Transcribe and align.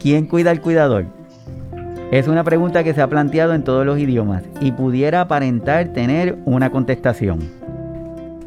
¿quién 0.00 0.26
cuida 0.26 0.50
al 0.50 0.60
cuidador? 0.60 1.06
Es 2.10 2.26
una 2.26 2.42
pregunta 2.42 2.82
que 2.82 2.94
se 2.94 3.02
ha 3.02 3.06
planteado 3.06 3.54
en 3.54 3.62
todos 3.62 3.86
los 3.86 3.98
idiomas 3.98 4.42
y 4.60 4.72
pudiera 4.72 5.20
aparentar 5.20 5.92
tener 5.92 6.38
una 6.44 6.70
contestación. 6.70 7.38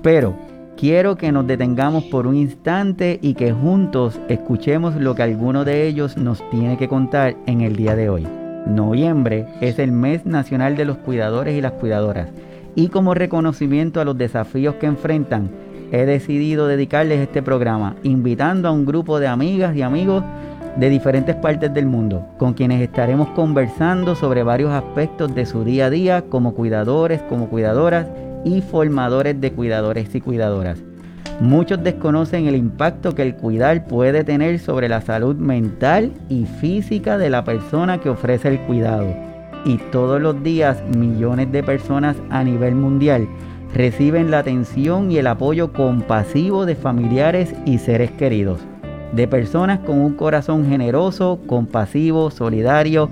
Pero 0.01 0.35
quiero 0.75 1.15
que 1.15 1.31
nos 1.31 1.47
detengamos 1.47 2.03
por 2.05 2.27
un 2.27 2.35
instante 2.35 3.19
y 3.21 3.35
que 3.35 3.53
juntos 3.53 4.19
escuchemos 4.27 4.95
lo 4.95 5.15
que 5.15 5.23
alguno 5.23 5.63
de 5.63 5.87
ellos 5.87 6.17
nos 6.17 6.43
tiene 6.49 6.77
que 6.77 6.89
contar 6.89 7.37
en 7.45 7.61
el 7.61 7.77
día 7.77 7.95
de 7.95 8.09
hoy. 8.09 8.27
Noviembre 8.67 9.45
es 9.61 9.79
el 9.79 9.93
mes 9.93 10.25
nacional 10.25 10.75
de 10.75 10.85
los 10.85 10.97
cuidadores 10.97 11.57
y 11.57 11.61
las 11.61 11.73
cuidadoras 11.73 12.27
y 12.75 12.87
como 12.87 13.13
reconocimiento 13.13 14.01
a 14.01 14.05
los 14.05 14.17
desafíos 14.17 14.75
que 14.75 14.87
enfrentan, 14.87 15.49
he 15.91 16.05
decidido 16.05 16.67
dedicarles 16.67 17.19
este 17.19 17.43
programa, 17.43 17.95
invitando 18.03 18.67
a 18.67 18.71
un 18.71 18.85
grupo 18.85 19.19
de 19.19 19.27
amigas 19.27 19.75
y 19.75 19.83
amigos 19.83 20.23
de 20.77 20.89
diferentes 20.89 21.35
partes 21.35 21.73
del 21.73 21.85
mundo, 21.85 22.27
con 22.37 22.53
quienes 22.53 22.81
estaremos 22.81 23.29
conversando 23.29 24.15
sobre 24.15 24.43
varios 24.43 24.71
aspectos 24.71 25.33
de 25.35 25.45
su 25.45 25.63
día 25.63 25.85
a 25.85 25.89
día 25.89 26.23
como 26.29 26.53
cuidadores, 26.53 27.21
como 27.23 27.49
cuidadoras 27.49 28.07
y 28.43 28.61
formadores 28.61 29.39
de 29.39 29.51
cuidadores 29.51 30.13
y 30.15 30.21
cuidadoras. 30.21 30.79
Muchos 31.39 31.83
desconocen 31.83 32.47
el 32.47 32.55
impacto 32.55 33.15
que 33.15 33.23
el 33.23 33.35
cuidar 33.35 33.85
puede 33.85 34.23
tener 34.23 34.59
sobre 34.59 34.87
la 34.87 35.01
salud 35.01 35.35
mental 35.35 36.11
y 36.29 36.45
física 36.45 37.17
de 37.17 37.29
la 37.29 37.43
persona 37.43 37.99
que 37.99 38.09
ofrece 38.09 38.49
el 38.49 38.59
cuidado 38.61 39.07
y 39.65 39.77
todos 39.91 40.21
los 40.21 40.43
días 40.43 40.83
millones 40.95 41.51
de 41.51 41.63
personas 41.63 42.17
a 42.29 42.43
nivel 42.43 42.75
mundial 42.75 43.27
reciben 43.73 44.29
la 44.29 44.39
atención 44.39 45.11
y 45.11 45.17
el 45.17 45.27
apoyo 45.27 45.73
compasivo 45.73 46.65
de 46.65 46.75
familiares 46.75 47.55
y 47.65 47.79
seres 47.79 48.11
queridos, 48.11 48.59
de 49.13 49.27
personas 49.27 49.79
con 49.79 49.99
un 49.99 50.13
corazón 50.13 50.67
generoso, 50.67 51.39
compasivo, 51.47 52.31
solidario, 52.31 53.09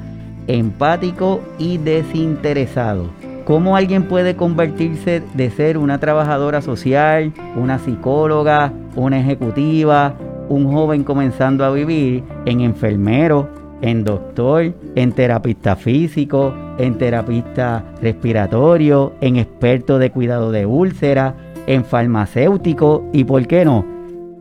empático 0.48 1.42
y 1.58 1.78
desinteresado. 1.78 3.06
¿Cómo 3.46 3.76
alguien 3.76 4.04
puede 4.04 4.36
convertirse 4.36 5.24
de 5.34 5.50
ser 5.50 5.78
una 5.78 6.00
trabajadora 6.00 6.62
social, 6.62 7.32
una 7.56 7.80
psicóloga, 7.80 8.72
una 8.96 9.20
ejecutiva, 9.20 10.14
un 10.50 10.72
joven 10.72 11.04
comenzando 11.04 11.66
a 11.66 11.72
vivir 11.72 12.24
en 12.46 12.62
enfermero, 12.62 13.50
en 13.82 14.04
doctor, 14.04 14.74
en 14.96 15.12
terapista 15.12 15.76
físico, 15.76 16.54
en 16.78 16.98
terapista 16.98 17.84
respiratorio, 18.02 19.14
en 19.22 19.38
experto 19.38 19.98
de 19.98 20.12
cuidado 20.12 20.52
de 20.52 20.66
úlcera, 20.66 21.36
en 21.68 21.84
farmacéutico 21.84 23.04
y, 23.12 23.24
¿por 23.24 23.48
qué 23.48 23.66
no?, 23.66 23.86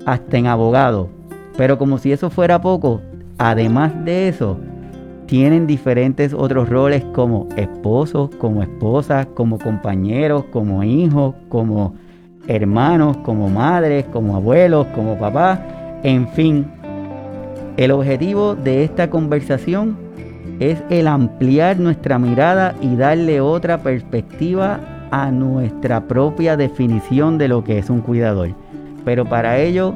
hasta 0.06 0.38
en 0.38 0.46
abogado. 0.46 1.19
Pero 1.60 1.76
como 1.76 1.98
si 1.98 2.10
eso 2.10 2.30
fuera 2.30 2.58
poco, 2.62 3.02
además 3.36 3.92
de 4.06 4.28
eso, 4.28 4.56
tienen 5.26 5.66
diferentes 5.66 6.32
otros 6.32 6.70
roles 6.70 7.04
como 7.12 7.48
esposos, 7.54 8.30
como 8.36 8.62
esposas, 8.62 9.26
como 9.34 9.58
compañeros, 9.58 10.44
como 10.52 10.82
hijos, 10.82 11.34
como 11.50 11.92
hermanos, 12.48 13.18
como 13.18 13.50
madres, 13.50 14.06
como 14.10 14.36
abuelos, 14.36 14.86
como 14.94 15.18
papás, 15.18 15.60
en 16.02 16.28
fin, 16.28 16.66
el 17.76 17.90
objetivo 17.90 18.54
de 18.54 18.82
esta 18.82 19.10
conversación 19.10 19.98
es 20.60 20.82
el 20.88 21.08
ampliar 21.08 21.78
nuestra 21.78 22.18
mirada 22.18 22.74
y 22.80 22.96
darle 22.96 23.42
otra 23.42 23.82
perspectiva 23.82 24.80
a 25.10 25.30
nuestra 25.30 26.00
propia 26.08 26.56
definición 26.56 27.36
de 27.36 27.48
lo 27.48 27.62
que 27.62 27.76
es 27.78 27.90
un 27.90 28.00
cuidador. 28.00 28.48
Pero 29.04 29.26
para 29.26 29.58
ello 29.58 29.94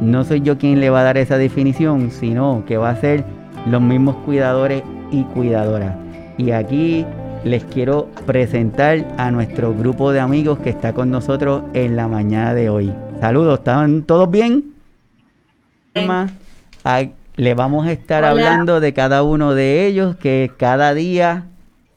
no 0.00 0.24
soy 0.24 0.40
yo 0.40 0.58
quien 0.58 0.80
le 0.80 0.90
va 0.90 1.00
a 1.00 1.04
dar 1.04 1.18
esa 1.18 1.36
definición, 1.38 2.10
sino 2.10 2.64
que 2.66 2.76
va 2.76 2.90
a 2.90 2.96
ser 2.96 3.24
los 3.66 3.80
mismos 3.82 4.16
cuidadores 4.24 4.82
y 5.10 5.24
cuidadoras. 5.24 5.94
Y 6.38 6.52
aquí 6.52 7.04
les 7.44 7.64
quiero 7.64 8.08
presentar 8.26 9.06
a 9.18 9.30
nuestro 9.30 9.74
grupo 9.74 10.12
de 10.12 10.20
amigos 10.20 10.58
que 10.58 10.70
está 10.70 10.92
con 10.92 11.10
nosotros 11.10 11.62
en 11.74 11.96
la 11.96 12.08
mañana 12.08 12.54
de 12.54 12.70
hoy. 12.70 12.92
Saludos, 13.20 13.58
¿están 13.58 14.02
todos 14.02 14.30
bien? 14.30 14.74
le 17.36 17.54
vamos 17.54 17.86
a 17.86 17.92
estar 17.92 18.24
hablando 18.24 18.80
de 18.80 18.92
cada 18.92 19.22
uno 19.22 19.54
de 19.54 19.86
ellos 19.86 20.16
que 20.16 20.50
cada 20.56 20.94
día 20.94 21.46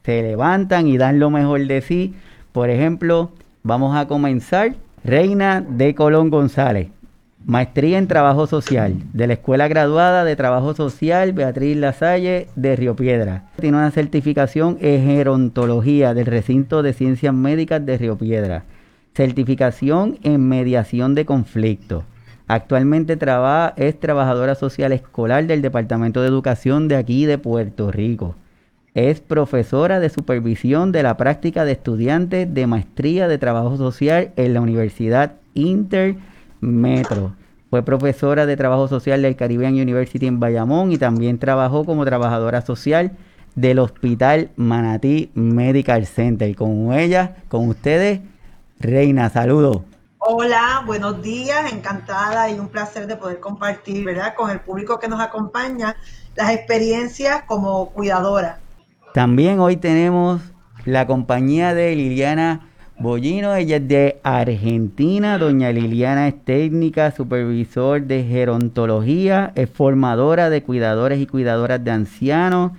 se 0.03 0.21
levantan 0.21 0.87
y 0.87 0.97
dan 0.97 1.19
lo 1.19 1.29
mejor 1.29 1.65
de 1.67 1.81
sí. 1.81 2.13
Por 2.51 2.69
ejemplo, 2.69 3.31
vamos 3.63 3.95
a 3.95 4.07
comenzar. 4.07 4.75
Reina 5.05 5.61
de 5.61 5.95
Colón 5.95 6.29
González, 6.29 6.87
maestría 7.45 7.97
en 7.97 8.07
trabajo 8.07 8.47
social, 8.47 8.95
de 9.13 9.27
la 9.27 9.33
Escuela 9.33 9.67
Graduada 9.67 10.23
de 10.23 10.35
Trabajo 10.35 10.73
Social 10.73 11.33
Beatriz 11.33 11.77
Lasalle 11.77 12.47
de 12.55 12.75
Río 12.75 12.95
Piedra. 12.95 13.49
Tiene 13.59 13.77
una 13.77 13.91
certificación 13.91 14.77
en 14.81 15.05
gerontología 15.05 16.13
del 16.13 16.25
recinto 16.25 16.83
de 16.83 16.93
ciencias 16.93 17.33
médicas 17.33 17.85
de 17.85 17.97
Río 17.97 18.17
Piedra. 18.17 18.63
Certificación 19.13 20.19
en 20.23 20.47
mediación 20.47 21.15
de 21.15 21.25
conflictos 21.25 22.03
Actualmente 22.47 23.15
trabaja, 23.15 23.73
es 23.77 23.99
trabajadora 23.99 24.55
social 24.55 24.91
escolar 24.91 25.47
del 25.47 25.61
Departamento 25.61 26.21
de 26.21 26.27
Educación 26.27 26.87
de 26.87 26.97
aquí 26.97 27.25
de 27.25 27.37
Puerto 27.37 27.91
Rico. 27.91 28.35
Es 28.93 29.21
profesora 29.21 29.99
de 29.99 30.09
supervisión 30.09 30.91
de 30.91 31.03
la 31.03 31.17
práctica 31.17 31.65
de 31.65 31.71
estudiantes 31.71 32.53
de 32.53 32.67
maestría 32.67 33.27
de 33.27 33.37
trabajo 33.37 33.77
social 33.77 34.31
en 34.35 34.53
la 34.53 34.61
Universidad 34.61 35.33
Intermetro. 36.63 37.33
Fue 37.69 37.83
profesora 37.83 38.45
de 38.45 38.55
trabajo 38.55 38.87
social 38.87 39.21
del 39.21 39.35
Caribbean 39.35 39.73
University 39.73 40.27
en 40.27 40.39
Bayamón 40.39 40.91
y 40.91 40.97
también 40.97 41.39
trabajó 41.39 41.85
como 41.85 42.05
trabajadora 42.05 42.61
social 42.61 43.13
del 43.55 43.79
Hospital 43.79 44.51
Manatí 44.55 45.31
Medical 45.33 46.05
Center. 46.05 46.55
Con 46.55 46.93
ella, 46.93 47.37
con 47.49 47.67
ustedes, 47.67 48.21
Reina, 48.79 49.29
saludos. 49.29 49.81
Hola, 50.19 50.83
buenos 50.85 51.21
días, 51.21 51.73
encantada 51.73 52.49
y 52.49 52.57
un 52.57 52.69
placer 52.69 53.07
de 53.07 53.17
poder 53.17 53.39
compartir, 53.39 54.05
¿verdad?, 54.05 54.35
con 54.35 54.49
el 54.49 54.61
público 54.61 54.97
que 54.99 55.09
nos 55.09 55.19
acompaña 55.19 55.97
las 56.35 56.51
experiencias 56.51 57.43
como 57.43 57.89
cuidadora. 57.89 58.59
También 59.13 59.59
hoy 59.59 59.77
tenemos 59.77 60.41
la 60.85 61.07
compañía 61.07 61.73
de 61.73 61.95
Liliana 61.95 62.69
Bollino, 62.99 63.55
ella 63.55 63.77
es 63.77 63.87
de 63.87 64.19
Argentina, 64.23 65.37
doña 65.37 65.71
Liliana 65.71 66.27
es 66.27 66.45
técnica, 66.45 67.11
supervisor 67.11 68.03
de 68.03 68.23
gerontología, 68.23 69.51
es 69.55 69.69
formadora 69.69 70.49
de 70.49 70.63
cuidadores 70.63 71.19
y 71.19 71.25
cuidadoras 71.25 71.83
de 71.83 71.91
ancianos, 71.91 72.71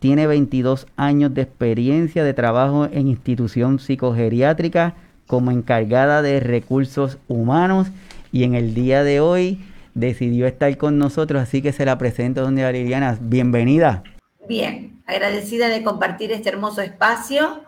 tiene 0.00 0.26
22 0.26 0.86
años 0.96 1.32
de 1.34 1.42
experiencia 1.42 2.24
de 2.24 2.34
trabajo 2.34 2.88
en 2.90 3.06
institución 3.06 3.78
psicogeriátrica, 3.78 4.94
como 5.26 5.52
encargada 5.52 6.22
de 6.22 6.40
recursos 6.40 7.18
humanos 7.28 7.86
y 8.32 8.42
en 8.42 8.54
el 8.54 8.74
día 8.74 9.04
de 9.04 9.20
hoy 9.20 9.60
decidió 9.94 10.46
estar 10.46 10.76
con 10.76 10.98
nosotros, 10.98 11.40
así 11.40 11.62
que 11.62 11.72
se 11.72 11.84
la 11.84 11.98
presento, 11.98 12.42
doña 12.42 12.72
Liliana. 12.72 13.16
Bienvenida. 13.20 14.02
Bien, 14.48 15.00
agradecida 15.06 15.68
de 15.68 15.84
compartir 15.84 16.32
este 16.32 16.48
hermoso 16.48 16.80
espacio 16.80 17.60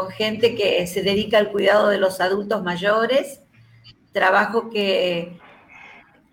con 0.00 0.10
gente 0.10 0.54
que 0.54 0.86
se 0.86 1.02
dedica 1.02 1.38
al 1.38 1.50
cuidado 1.50 1.88
de 1.88 1.98
los 1.98 2.20
adultos 2.20 2.62
mayores, 2.62 3.40
trabajo 4.12 4.70
que 4.70 5.38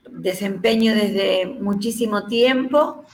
desempeño 0.09 0.93
desde 0.93 1.45
muchísimo 1.45 2.27
tiempo 2.27 3.05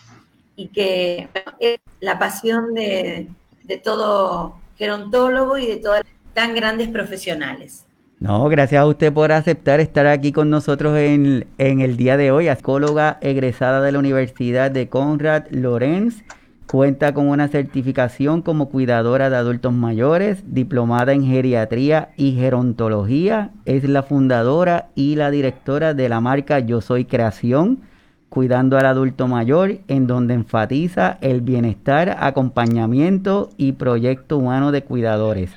y 0.56 0.68
que 0.68 1.30
es 1.60 1.80
la 2.00 2.20
pasión 2.20 2.74
de, 2.74 3.28
de 3.64 3.78
todo 3.78 4.60
gerontólogo 4.78 5.58
y 5.58 5.68
de 5.68 5.78
toda 5.78 6.02
tan 6.34 6.56
grandes 6.56 6.90
profesionales. 6.90 7.86
No, 8.22 8.48
gracias 8.50 8.80
a 8.80 8.86
usted 8.86 9.12
por 9.12 9.32
aceptar 9.32 9.80
estar 9.80 10.06
aquí 10.06 10.32
con 10.32 10.52
nosotros 10.52 10.96
en, 10.96 11.48
el 11.58 11.98
día 11.98 12.18
de 12.18 12.30
hoy. 12.30 12.48
Psicóloga 12.50 13.18
egresada 13.20 13.82
de 13.82 13.92
la 13.92 13.98
Universidad 13.98 14.70
de 14.70 14.90
Conrad 14.90 15.46
Lorenz. 15.50 16.24
Cuenta 16.72 17.14
con 17.14 17.28
una 17.28 17.50
certificación 17.50 18.42
como 18.42 18.70
cuidadora 18.70 19.30
de 19.30 19.36
adultos 19.36 19.74
mayores, 19.74 20.42
diplomada 20.54 21.12
en 21.12 21.26
geriatría 21.26 22.12
y 22.16 22.32
gerontología. 22.32 23.52
Es 23.66 23.84
la 23.84 24.04
fundadora 24.04 24.88
y 24.96 25.18
la 25.18 25.32
directora 25.32 25.94
de 25.94 26.08
la 26.08 26.22
marca 26.22 26.60
Yo 26.60 26.80
Soy 26.80 27.04
Creación, 27.04 27.82
cuidando 28.30 28.78
al 28.78 28.86
adulto 28.86 29.28
mayor, 29.28 29.80
en 29.90 30.08
donde 30.08 30.34
enfatiza 30.34 31.18
el 31.20 31.42
bienestar, 31.42 32.16
acompañamiento 32.18 33.50
y 33.58 33.74
proyecto 33.74 34.38
humano 34.38 34.72
de 34.72 34.86
cuidadores. 34.86 35.52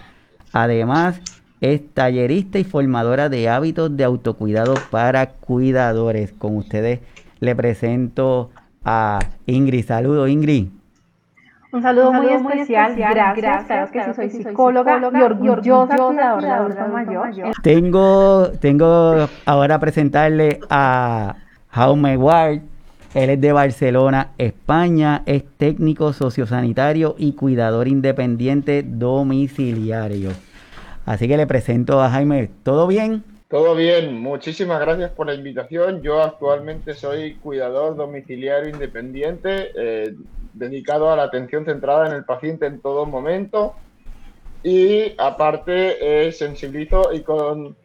Además, 0.52 1.20
es 1.60 1.80
tallerista 1.94 2.58
y 2.58 2.64
formadora 2.64 3.28
de 3.28 3.48
hábitos 3.48 3.96
de 3.96 4.02
autocuidado 4.02 4.74
para 4.90 5.28
cuidadores. 5.28 6.32
Con 6.32 6.56
ustedes 6.56 6.98
le 7.38 7.54
presento 7.54 8.50
a 8.84 9.20
Ingrid. 9.46 9.84
Saludos, 9.84 10.28
Ingrid. 10.28 10.70
Un 11.74 11.82
saludo, 11.82 12.12
muy, 12.12 12.28
especial. 12.28 12.94
Gracias. 12.94 13.36
Gracias. 13.36 13.90
que 13.90 14.14
soy 14.14 14.30
psicóloga, 14.30 15.00
y 15.12 15.20
orgullosa 15.20 15.96
cuidadora 15.96 16.36
de 16.40 16.48
adulto 16.48 16.86
mayor. 16.86 17.52
Tengo, 17.64 18.52
tengo 18.60 19.28
ahora 19.44 19.80
presentarle 19.80 20.60
a 20.70 21.34
Jaume 21.70 22.16
Ward. 22.16 22.60
Él 23.14 23.30
es 23.30 23.40
de 23.40 23.52
Barcelona, 23.52 24.30
España, 24.38 25.22
es 25.26 25.42
técnico 25.56 26.12
sociosanitario 26.12 27.16
y 27.18 27.32
cuidador 27.32 27.88
independiente 27.88 28.84
domiciliario. 28.84 30.30
Así 31.06 31.26
que 31.26 31.36
le 31.36 31.48
presento 31.48 32.00
a 32.00 32.08
Jaime. 32.08 32.50
¿Todo 32.62 32.86
bien? 32.86 33.24
Todo 33.48 33.74
bien, 33.74 34.20
muchísimas 34.20 34.80
gracias 34.80 35.10
por 35.10 35.26
la 35.26 35.34
invitación. 35.34 36.02
Yo 36.02 36.22
actualmente 36.22 36.94
soy 36.94 37.34
cuidador 37.34 37.96
domiciliario 37.96 38.68
independiente, 38.68 39.70
eh, 39.76 40.14
dedicado 40.54 41.10
a 41.10 41.16
la 41.16 41.24
atención 41.24 41.64
centrada 41.64 42.06
en 42.06 42.14
el 42.14 42.24
paciente 42.24 42.66
en 42.66 42.80
todo 42.80 43.06
momento 43.06 43.74
y 44.62 45.12
aparte 45.18 46.26
eh, 46.26 46.32
sensibilizo 46.32 47.12
y 47.12 47.20
con 47.20 47.76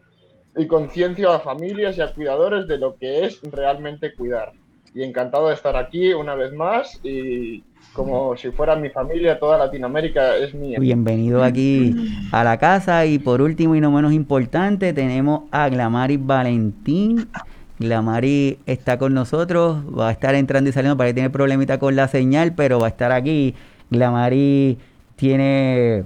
y 0.56 0.68
conciencio 0.68 1.32
a 1.32 1.40
familias 1.40 1.98
y 1.98 2.02
a 2.02 2.14
cuidadores 2.14 2.68
de 2.68 2.78
lo 2.78 2.98
que 2.98 3.26
es 3.26 3.40
realmente 3.44 4.14
cuidar. 4.14 4.52
Y 4.94 5.04
encantado 5.04 5.50
de 5.50 5.54
estar 5.54 5.78
aquí 5.78 6.14
una 6.14 6.34
vez 6.34 6.52
más 6.52 7.00
y 7.04 7.64
como 7.94 8.36
si 8.36 8.50
fuera 8.52 8.76
mi 8.76 8.90
familia, 8.90 9.40
toda 9.40 9.58
Latinoamérica 9.58 10.36
es 10.36 10.54
mía. 10.54 10.80
Bienvenido 10.80 11.44
aquí 11.44 11.96
a 12.32 12.44
la 12.44 12.58
casa 12.58 13.06
y 13.06 13.20
por 13.20 13.42
último 13.42 13.76
y 13.76 13.82
no 13.82 13.92
menos 13.92 14.14
importante 14.14 14.92
tenemos 14.94 15.44
a 15.52 15.70
Glamari 15.70 16.18
Valentín. 16.18 17.30
Glamari 17.80 18.60
está 18.66 18.98
con 18.98 19.14
nosotros, 19.14 19.84
va 19.98 20.10
a 20.10 20.12
estar 20.12 20.36
entrando 20.36 20.70
y 20.70 20.74
saliendo 20.74 20.98
para 20.98 21.10
que 21.10 21.14
tiene 21.14 21.30
problemita 21.30 21.80
con 21.80 21.96
la 21.96 22.08
señal, 22.08 22.54
pero 22.54 22.80
va 22.80 22.88
a 22.88 22.90
estar 22.90 23.12
aquí. 23.12 23.56
Glamari 23.90 24.78
tiene 25.16 26.04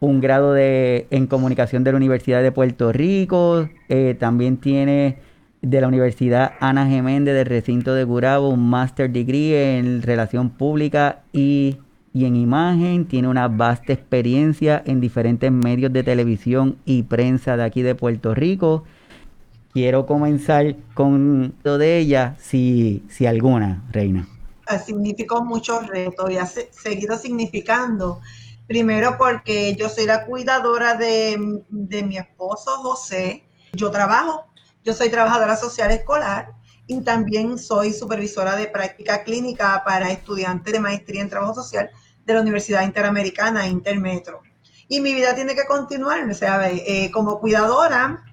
un 0.00 0.20
grado 0.20 0.52
de, 0.52 1.06
en 1.10 1.26
comunicación 1.26 1.82
de 1.82 1.92
la 1.92 1.96
Universidad 1.96 2.42
de 2.42 2.52
Puerto 2.52 2.92
Rico, 2.92 3.68
eh, 3.88 4.16
también 4.18 4.58
tiene 4.58 5.18
de 5.62 5.80
la 5.80 5.88
Universidad 5.88 6.52
Ana 6.60 6.86
Geméndez 6.86 7.34
del 7.34 7.46
recinto 7.46 7.94
de 7.94 8.04
Gurabo 8.04 8.48
un 8.48 8.68
master 8.70 9.10
degree 9.10 9.78
en 9.78 10.02
relación 10.02 10.50
pública 10.50 11.22
y, 11.32 11.78
y 12.14 12.26
en 12.26 12.36
imagen, 12.36 13.06
tiene 13.06 13.28
una 13.28 13.48
vasta 13.48 13.92
experiencia 13.92 14.82
en 14.86 15.00
diferentes 15.00 15.50
medios 15.50 15.92
de 15.92 16.04
televisión 16.04 16.76
y 16.84 17.02
prensa 17.04 17.56
de 17.56 17.64
aquí 17.64 17.82
de 17.82 17.94
Puerto 17.94 18.34
Rico. 18.34 18.84
Quiero 19.78 20.06
comenzar 20.06 20.74
con 20.92 21.54
lo 21.62 21.78
de 21.78 21.98
ella, 21.98 22.36
si, 22.40 23.04
si 23.08 23.26
alguna, 23.26 23.84
Reina. 23.92 24.26
Significó 24.84 25.44
muchos 25.44 25.86
retos 25.86 26.28
y 26.32 26.36
ha 26.36 26.46
seguido 26.46 27.16
significando 27.16 28.20
Primero 28.66 29.16
porque 29.16 29.76
yo 29.76 29.88
soy 29.88 30.04
la 30.04 30.26
cuidadora 30.26 30.94
de, 30.94 31.38
mi 31.70 32.18
esposo 32.18 32.72
José. 32.82 33.44
Yo 33.72 33.90
trabajo, 33.90 34.46
yo 34.82 34.92
soy 34.92 35.08
trabajadora 35.10 35.56
social 35.56 35.92
escolar 35.92 36.52
y 36.86 37.00
también 37.00 37.56
soy 37.56 37.94
supervisora 37.94 38.56
de 38.56 38.66
práctica 38.66 39.22
clínica 39.22 39.82
para 39.86 40.10
estudiantes 40.10 40.72
de 40.72 40.80
maestría 40.80 41.22
en 41.22 41.30
trabajo 41.30 41.54
social 41.54 41.88
de 42.26 42.34
la 42.34 42.40
Universidad 42.40 42.82
Interamericana 42.82 43.68
Intermetro. 43.68 44.42
Y 44.88 45.00
mi 45.00 45.14
vida 45.14 45.36
tiene 45.36 45.54
que 45.54 45.64
continuar, 45.64 46.28
o 46.28 46.34
sea, 46.34 46.68
eh, 46.68 47.10
como 47.10 47.40
cuidadora 47.40 48.24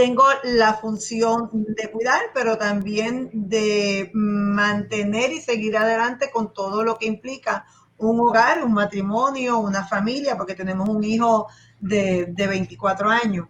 tengo 0.00 0.24
la 0.44 0.72
función 0.72 1.50
de 1.52 1.90
cuidar, 1.90 2.22
pero 2.32 2.56
también 2.56 3.28
de 3.34 4.10
mantener 4.14 5.30
y 5.30 5.42
seguir 5.42 5.76
adelante 5.76 6.30
con 6.30 6.54
todo 6.54 6.82
lo 6.82 6.96
que 6.96 7.04
implica 7.04 7.66
un 7.98 8.18
hogar, 8.18 8.64
un 8.64 8.72
matrimonio, 8.72 9.58
una 9.58 9.86
familia, 9.86 10.38
porque 10.38 10.54
tenemos 10.54 10.88
un 10.88 11.04
hijo 11.04 11.48
de, 11.80 12.32
24 12.34 13.10
años. 13.10 13.46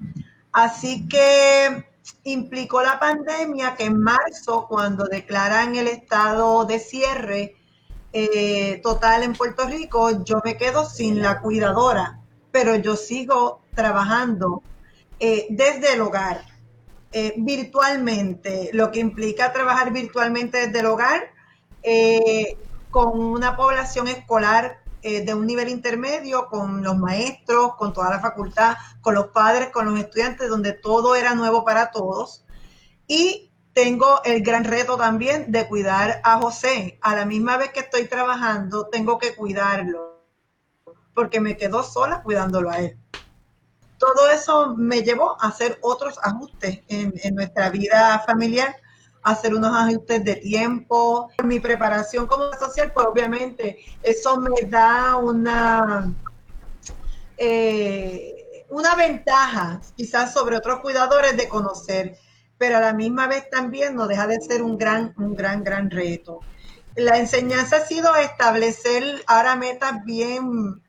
Así 0.50 1.06
que 1.06 1.86
implicó 2.24 2.82
la 2.82 2.98
pandemia 2.98 3.76
que 3.76 3.84
en 3.84 4.00
marzo, 4.00 4.66
cuando 4.68 5.04
declaran 5.04 5.76
el 5.76 5.86
estado 5.86 6.64
de 6.64 6.80
cierre 6.80 7.54
eh, 8.12 8.80
total 8.82 9.22
en 9.22 9.34
Puerto 9.34 9.68
Rico, 9.68 10.24
yo 10.24 10.40
me 10.44 10.56
quedo 10.56 10.84
sin 10.84 11.22
la 11.22 11.40
cuidadora, 11.42 12.18
pero 12.50 12.74
yo 12.74 12.96
sigo 12.96 13.60
trabajando 13.76 14.64
eh, 15.20 15.46
desde 15.50 15.92
el 15.92 16.00
hogar, 16.00 16.44
eh, 17.12 17.34
virtualmente, 17.36 18.70
lo 18.72 18.90
que 18.90 19.00
implica 19.00 19.52
trabajar 19.52 19.92
virtualmente 19.92 20.66
desde 20.66 20.80
el 20.80 20.86
hogar 20.86 21.30
con 22.90 23.18
una 23.20 23.56
población 23.56 24.08
escolar 24.08 24.80
eh, 25.02 25.24
de 25.24 25.32
un 25.32 25.46
nivel 25.46 25.70
intermedio, 25.70 26.48
con 26.48 26.82
los 26.82 26.98
maestros, 26.98 27.74
con 27.76 27.94
toda 27.94 28.10
la 28.10 28.20
facultad, 28.20 28.76
con 29.00 29.14
los 29.14 29.28
padres, 29.28 29.70
con 29.70 29.86
los 29.86 29.98
estudiantes, 29.98 30.50
donde 30.50 30.74
todo 30.74 31.14
era 31.14 31.34
nuevo 31.34 31.64
para 31.64 31.90
todos. 31.90 32.44
Y 33.06 33.50
tengo 33.72 34.20
el 34.24 34.42
gran 34.42 34.64
reto 34.64 34.98
también 34.98 35.50
de 35.50 35.66
cuidar 35.68 36.20
a 36.22 36.38
José. 36.38 36.98
A 37.00 37.16
la 37.16 37.24
misma 37.24 37.56
vez 37.56 37.70
que 37.72 37.80
estoy 37.80 38.06
trabajando, 38.08 38.88
tengo 38.88 39.18
que 39.18 39.34
cuidarlo, 39.34 40.22
porque 41.14 41.40
me 41.40 41.56
quedo 41.56 41.82
sola 41.82 42.22
cuidándolo 42.22 42.70
a 42.70 42.80
él. 42.80 42.98
Todo 44.00 44.30
eso 44.30 44.74
me 44.78 45.02
llevó 45.02 45.36
a 45.42 45.48
hacer 45.48 45.78
otros 45.82 46.18
ajustes 46.22 46.80
en, 46.88 47.34
nuestra 47.34 47.68
vida 47.68 48.18
familiar 48.26 48.74
hacer 49.22 49.54
unos 49.54 49.76
ajustes 49.76 50.24
de 50.24 50.36
tiempo. 50.36 51.28
Mi 51.44 51.60
preparación 51.60 52.26
como 52.26 52.50
social, 52.54 52.92
pues 52.94 53.06
obviamente 53.06 53.76
eso 54.02 54.38
me 54.38 54.62
da 54.62 55.16
una, 55.16 56.14
eh, 57.36 58.64
una 58.70 58.94
ventaja 58.94 59.82
quizás 59.94 60.32
sobre 60.32 60.56
otros 60.56 60.80
cuidadores 60.80 61.36
de 61.36 61.46
conocer, 61.46 62.16
pero 62.56 62.78
a 62.78 62.80
la 62.80 62.94
misma 62.94 63.26
vez 63.26 63.50
también 63.50 63.96
no 63.96 64.06
deja 64.06 64.26
de 64.26 64.40
ser 64.40 64.62
un 64.62 64.78
gran, 64.78 65.12
un 65.18 65.34
gran, 65.34 65.62
gran 65.62 65.90
reto. 65.90 66.40
La 66.96 67.18
enseñanza 67.18 67.76
ha 67.76 67.80
sido 67.80 68.16
establecer 68.16 69.22
ahora 69.26 69.56
metas 69.56 70.02
bien, 70.06 70.80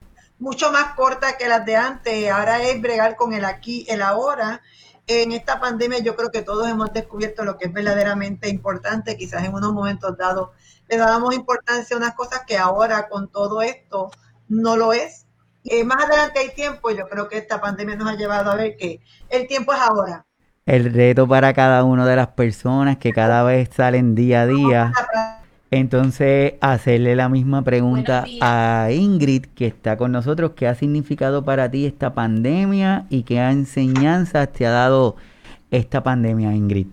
mucho 0.41 0.71
más 0.71 0.95
cortas 0.95 1.35
que 1.35 1.47
las 1.47 1.65
de 1.65 1.77
antes. 1.77 2.29
Ahora 2.29 2.61
es 2.63 2.81
bregar 2.81 3.15
con 3.15 3.31
el 3.31 3.45
aquí, 3.45 3.85
el 3.87 4.01
ahora 4.01 4.61
en 5.07 5.31
esta 5.31 5.59
pandemia 5.59 5.99
yo 5.99 6.15
creo 6.15 6.31
que 6.31 6.41
todos 6.41 6.67
hemos 6.67 6.91
descubierto 6.93 7.43
lo 7.43 7.57
que 7.57 7.65
es 7.65 7.73
verdaderamente 7.73 8.49
importante. 8.49 9.17
Quizás 9.17 9.43
en 9.43 9.53
unos 9.53 9.71
momentos 9.71 10.17
dados 10.17 10.49
le 10.89 10.97
dábamos 10.97 11.35
importancia 11.35 11.95
a 11.95 11.99
unas 11.99 12.15
cosas 12.15 12.41
que 12.45 12.57
ahora 12.57 13.07
con 13.07 13.31
todo 13.31 13.61
esto 13.61 14.09
no 14.49 14.75
lo 14.77 14.93
es. 14.93 15.27
Y 15.63 15.83
más 15.83 16.03
adelante 16.05 16.39
hay 16.39 16.49
tiempo 16.49 16.89
y 16.89 16.97
yo 16.97 17.07
creo 17.07 17.27
que 17.29 17.37
esta 17.37 17.61
pandemia 17.61 17.95
nos 17.95 18.09
ha 18.09 18.15
llevado 18.15 18.51
a 18.51 18.55
ver 18.55 18.75
que 18.77 18.99
el 19.29 19.47
tiempo 19.47 19.73
es 19.73 19.79
ahora. 19.79 20.25
El 20.65 20.91
reto 20.91 21.27
para 21.27 21.53
cada 21.53 21.83
una 21.83 22.05
de 22.07 22.15
las 22.15 22.29
personas 22.29 22.97
que 22.97 23.11
cada 23.11 23.43
vez 23.43 23.69
salen 23.75 24.15
día 24.15 24.41
a 24.41 24.47
día 24.47 24.93
entonces, 25.73 26.55
hacerle 26.59 27.15
la 27.15 27.29
misma 27.29 27.63
pregunta 27.63 28.25
a 28.41 28.89
Ingrid, 28.91 29.45
que 29.55 29.67
está 29.67 29.95
con 29.95 30.11
nosotros. 30.11 30.51
¿Qué 30.51 30.67
ha 30.67 30.75
significado 30.75 31.45
para 31.45 31.71
ti 31.71 31.85
esta 31.85 32.13
pandemia 32.13 33.05
y 33.09 33.23
qué 33.23 33.37
enseñanzas 33.37 34.51
te 34.51 34.65
ha 34.65 34.71
dado 34.71 35.15
esta 35.71 36.03
pandemia, 36.03 36.53
Ingrid? 36.53 36.87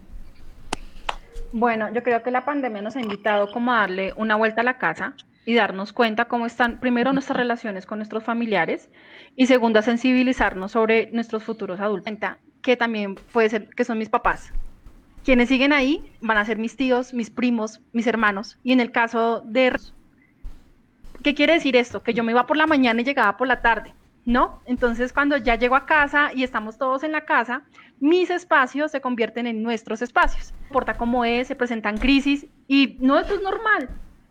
Bueno, 1.51 1.93
yo 1.93 2.05
creo 2.05 2.23
que 2.23 2.31
la 2.31 2.45
pandemia 2.45 2.81
nos 2.81 2.95
ha 2.95 3.01
invitado 3.01 3.51
como 3.51 3.73
a 3.73 3.81
darle 3.81 4.13
una 4.17 4.37
vuelta 4.37 4.61
a 4.61 4.65
la 4.65 4.79
casa 4.79 5.15
y 5.45 5.55
darnos 5.55 5.93
cuenta 5.93 6.27
cómo 6.27 6.47
están, 6.47 6.79
primero, 6.79 7.13
nuestras 7.13 7.37
relaciones 7.37 7.85
con 7.85 7.99
nuestros 7.99 8.23
familiares 8.23 8.91
y 9.35 9.47
segundo, 9.47 9.81
a 9.81 9.83
sensibilizarnos 9.83 10.71
sobre 10.71 11.11
nuestros 11.11 11.43
futuros 11.43 11.81
adultos, 11.81 12.15
que 12.63 12.77
también 12.77 13.17
puede 13.33 13.49
ser 13.49 13.71
que 13.71 13.85
son 13.85 13.99
mis 13.99 14.09
papás, 14.09 14.53
quienes 15.29 15.51
siguen 15.51 15.75
ahí 15.75 16.11
van 16.23 16.39
a 16.39 16.45
ser 16.47 16.57
mis 16.57 16.75
tíos, 16.75 17.13
mis 17.13 17.29
primos, 17.29 17.83
mis 17.93 18.07
hermanos. 18.07 18.59
Y 18.65 18.73
en 18.73 18.81
el 18.81 18.93
caso 18.93 19.43
de... 19.45 19.79
¿Qué 21.23 21.35
quiere 21.35 21.53
decir 21.53 21.77
esto? 21.77 22.03
Que 22.03 22.15
yo 22.15 22.25
me 22.25 22.33
iba 22.33 22.47
por 22.47 22.57
la 22.57 22.67
mañana 22.67 23.03
y 23.03 23.05
llegaba 23.05 23.37
por 23.37 23.47
la 23.47 23.61
tarde, 23.61 23.93
¿no? 24.25 24.63
Entonces 24.65 25.13
cuando 25.13 25.37
ya 25.37 25.57
llego 25.57 25.77
a 25.77 25.85
casa 25.85 26.31
y 26.35 26.45
estamos 26.45 26.79
todos 26.79 27.03
en 27.03 27.13
la 27.13 27.27
casa, 27.27 27.61
mis 28.01 28.31
espacios 28.31 28.91
se 28.91 29.03
convierten 29.03 29.47
en 29.47 29.63
nuestros 29.63 30.01
espacios. 30.01 30.55
No 30.61 30.67
importa 30.69 30.95
cómo 30.95 31.27
es, 31.27 31.49
se 31.49 31.55
presentan 31.55 31.99
crisis 31.99 32.47
y 32.67 32.97
no, 32.99 33.19
esto 33.19 33.35
es 33.35 33.43
normal. 33.43 33.91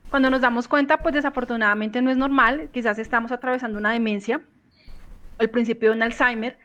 Cuando 0.10 0.32
nos 0.32 0.42
damos 0.42 0.68
cuenta, 0.68 0.98
pues 0.98 1.13
desafortunadamente 1.13 2.01
no 2.01 2.10
es 2.10 2.18
normal, 2.18 2.70
quizás 2.74 2.98
estamos 2.98 3.32
atravesando 3.32 3.77
una 3.77 3.92
demencia, 3.92 4.42
el 5.38 5.51
principio 5.51 5.92
de 5.92 5.98
un 5.98 6.01
Alzheimer, 6.01 6.58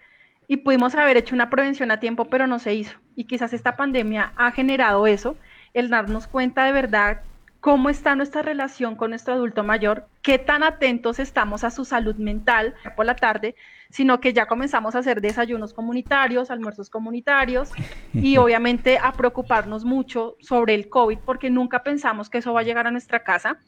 y 0.49 0.59
pudimos 0.59 0.95
haber 0.95 1.17
hecho 1.17 1.35
una 1.35 1.51
prevención 1.51 1.91
a 1.91 2.01
tiempo, 2.01 2.27
pero 2.27 2.47
no 2.47 2.59
se 2.59 2.75
hizo. 2.75 2.99
Y 3.17 3.25
quizás 3.25 3.53
esta 3.53 3.77
pandemia 3.77 4.33
ha 4.37 4.51
generado 4.53 5.07
eso, 5.07 5.37
el 5.75 5.89
darnos 5.89 6.27
cuenta 6.27 6.65
de 6.65 6.73
verdad 6.73 7.21
cómo 7.61 7.91
está 7.91 8.17
nuestra 8.17 8.43
relación 8.43 8.97
con 8.97 9.11
nuestro 9.11 9.35
adulto 9.35 9.63
mayor, 9.63 10.09
qué 10.21 10.37
tan 10.37 10.65
atentos 10.65 11.21
estamos 11.21 11.63
a 11.63 11.71
su 11.71 11.85
salud 11.85 12.17
mental 12.17 12.75
por 12.97 13.07
la 13.07 13.15
tarde, 13.15 13.55
sino 13.89 14.21
que 14.21 14.33
ya 14.33 14.47
comenzamos 14.47 14.97
a 14.97 14.99
hacer 14.99 15.21
desayunos 15.21 15.73
comunitarios, 15.73 16.51
almuerzos 16.51 16.91
comunitarios 16.91 17.71
y 18.13 18.37
obviamente 18.37 18.99
a 18.99 19.13
preocuparnos 19.13 19.85
mucho 19.85 20.37
sobre 20.41 20.75
el 20.75 20.89
COVID 20.89 21.19
porque 21.25 21.51
nunca 21.51 21.85
pensamos 21.85 22.29
que 22.29 22.39
eso 22.39 22.53
va 22.53 22.61
a 22.61 22.65
llegar 22.65 22.89
a 22.89 22.91
nuestra 22.91 23.23
casa. 23.23 23.59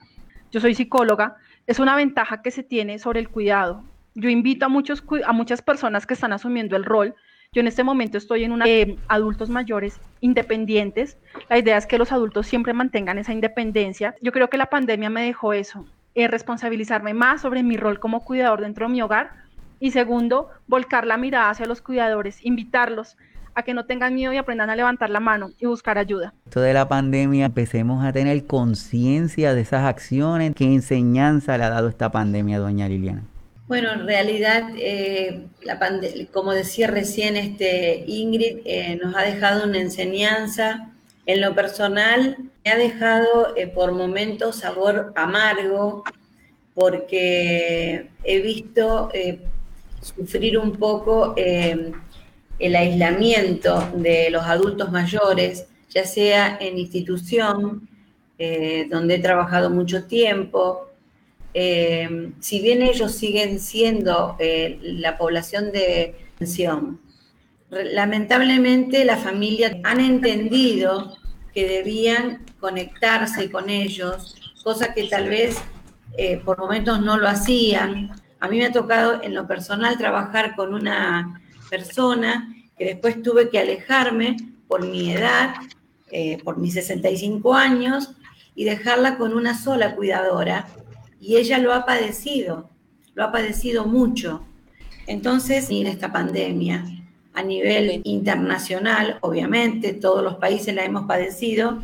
Yo 0.50 0.58
soy 0.60 0.74
psicóloga, 0.74 1.36
es 1.68 1.78
una 1.78 1.94
ventaja 1.94 2.42
que 2.42 2.50
se 2.50 2.64
tiene 2.64 2.98
sobre 2.98 3.20
el 3.20 3.28
cuidado 3.28 3.84
yo 4.14 4.30
invito 4.30 4.66
a, 4.66 4.68
muchos, 4.68 5.04
a 5.26 5.32
muchas 5.32 5.62
personas 5.62 6.06
que 6.06 6.14
están 6.14 6.32
asumiendo 6.32 6.76
el 6.76 6.84
rol 6.84 7.14
Yo 7.52 7.60
en 7.60 7.66
este 7.66 7.84
momento 7.84 8.18
estoy 8.18 8.44
en 8.44 8.52
una 8.52 8.64
eh, 8.66 8.96
adultos 9.08 9.48
mayores 9.48 10.00
independientes. 10.20 11.18
La 11.48 11.58
idea 11.58 11.76
es 11.76 11.86
que 11.86 11.98
los 11.98 12.10
adultos 12.12 12.46
siempre 12.46 12.72
mantengan 12.72 13.18
esa 13.18 13.32
independencia. 13.32 14.14
Yo 14.22 14.32
creo 14.32 14.48
que 14.48 14.56
la 14.56 14.66
pandemia 14.66 15.10
me 15.10 15.22
dejó 15.22 15.52
eso, 15.52 15.86
eh, 16.14 16.28
responsabilizarme 16.28 17.14
más 17.14 17.42
sobre 17.42 17.62
mi 17.62 17.76
rol 17.76 17.98
como 18.00 18.24
cuidador 18.24 18.60
dentro 18.60 18.86
de 18.86 18.92
mi 18.92 19.02
hogar 19.02 19.32
y 19.80 19.90
segundo, 19.90 20.48
volcar 20.66 21.06
la 21.06 21.16
mirada 21.16 21.50
hacia 21.50 21.66
los 21.66 21.82
cuidadores, 21.82 22.44
invitarlos 22.44 23.16
a 23.54 23.62
que 23.62 23.74
no 23.74 23.84
tengan 23.84 24.14
miedo 24.14 24.32
y 24.32 24.36
aprendan 24.36 24.70
a 24.70 24.76
levantar 24.76 25.10
la 25.10 25.20
mano 25.20 25.50
y 25.58 25.66
buscar 25.66 25.98
ayuda. 25.98 26.34
Esto 26.46 26.60
de 26.60 26.72
la 26.72 26.88
pandemia, 26.88 27.46
empecemos 27.46 28.04
a 28.04 28.12
tener 28.12 28.46
conciencia 28.46 29.54
de 29.54 29.60
esas 29.60 29.84
acciones. 29.84 30.54
¿Qué 30.56 30.64
enseñanza 30.64 31.56
le 31.56 31.64
ha 31.64 31.70
dado 31.70 31.88
esta 31.88 32.10
pandemia, 32.10 32.58
doña 32.58 32.88
Liliana? 32.88 33.22
Bueno, 33.66 33.92
en 33.94 34.06
realidad, 34.06 34.68
eh, 34.76 35.46
la 35.62 35.80
como 36.30 36.52
decía 36.52 36.86
recién 36.86 37.38
este 37.38 38.04
Ingrid, 38.06 38.58
eh, 38.66 39.00
nos 39.02 39.16
ha 39.16 39.22
dejado 39.22 39.64
una 39.64 39.78
enseñanza. 39.78 40.92
En 41.24 41.40
lo 41.40 41.54
personal, 41.54 42.36
me 42.62 42.70
ha 42.70 42.76
dejado 42.76 43.56
eh, 43.56 43.66
por 43.66 43.92
momentos 43.92 44.56
sabor 44.56 45.14
amargo, 45.16 46.04
porque 46.74 48.10
he 48.22 48.40
visto 48.40 49.10
sufrir 50.02 50.58
un 50.58 50.72
poco 50.72 51.34
el 51.36 52.76
aislamiento 52.76 53.88
de 53.94 54.28
los 54.30 54.42
adultos 54.44 54.92
mayores, 54.92 55.68
ya 55.88 56.04
sea 56.04 56.58
en 56.60 56.78
institución, 56.78 57.88
donde 58.90 59.14
he 59.14 59.18
trabajado 59.20 59.70
mucho 59.70 60.04
tiempo, 60.04 60.88
eh, 61.56 62.32
si 62.40 62.60
bien 62.60 62.82
ellos 62.82 63.14
siguen 63.14 63.60
siendo 63.60 64.34
eh, 64.40 64.80
la 64.82 65.16
población 65.16 65.70
de 65.70 66.16
pensión, 66.36 67.00
lamentablemente 67.70 69.04
las 69.04 69.22
familias 69.22 69.76
han 69.84 70.00
entendido 70.00 71.16
que 71.54 71.68
debían 71.68 72.44
conectarse 72.58 73.52
con 73.52 73.70
ellos, 73.70 74.34
cosa 74.64 74.92
que 74.94 75.04
tal 75.04 75.28
vez 75.28 75.56
eh, 76.18 76.40
por 76.44 76.58
momentos 76.58 77.00
no 77.00 77.18
lo 77.18 77.28
hacían. 77.28 78.10
A 78.40 78.48
mí 78.48 78.58
me 78.58 78.66
ha 78.66 78.72
tocado 78.72 79.22
en 79.22 79.32
lo 79.32 79.46
personal 79.46 79.96
trabajar 79.96 80.56
con 80.56 80.74
una 80.74 81.40
persona 81.70 82.52
que 82.76 82.86
después 82.86 83.22
tuve 83.22 83.48
que 83.48 83.60
alejarme 83.60 84.36
por 84.66 84.84
mi 84.84 85.12
edad, 85.12 85.54
por 86.42 86.58
mis 86.58 86.74
65 86.74 87.54
años, 87.54 88.10
y 88.56 88.64
dejarla 88.64 89.16
con 89.16 89.34
una 89.34 89.56
sola 89.56 89.94
cuidadora 89.94 90.66
y 91.26 91.36
ella 91.36 91.58
lo 91.58 91.72
ha 91.72 91.86
padecido, 91.86 92.68
lo 93.14 93.24
ha 93.24 93.32
padecido 93.32 93.86
mucho. 93.86 94.44
Entonces, 95.06 95.70
en 95.70 95.86
esta 95.86 96.12
pandemia 96.12 96.84
a 97.32 97.42
nivel 97.42 98.02
internacional, 98.04 99.18
obviamente, 99.22 99.94
todos 99.94 100.22
los 100.22 100.34
países 100.34 100.74
la 100.74 100.84
hemos 100.84 101.06
padecido, 101.06 101.82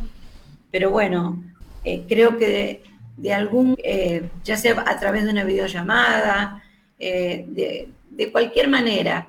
pero 0.69 0.91
bueno, 0.91 1.43
eh, 1.83 2.05
creo 2.07 2.37
que 2.37 2.83
de, 3.17 3.33
algún, 3.33 3.75
eh, 3.83 4.29
ya 4.43 4.57
sea 4.57 4.83
a 4.85 4.99
través 4.99 5.25
de 5.25 5.31
una 5.31 5.43
videollamada, 5.43 6.63
eh, 6.99 7.45
de, 7.49 7.89
de, 8.11 8.31
cualquier 8.31 8.69
manera, 8.69 9.27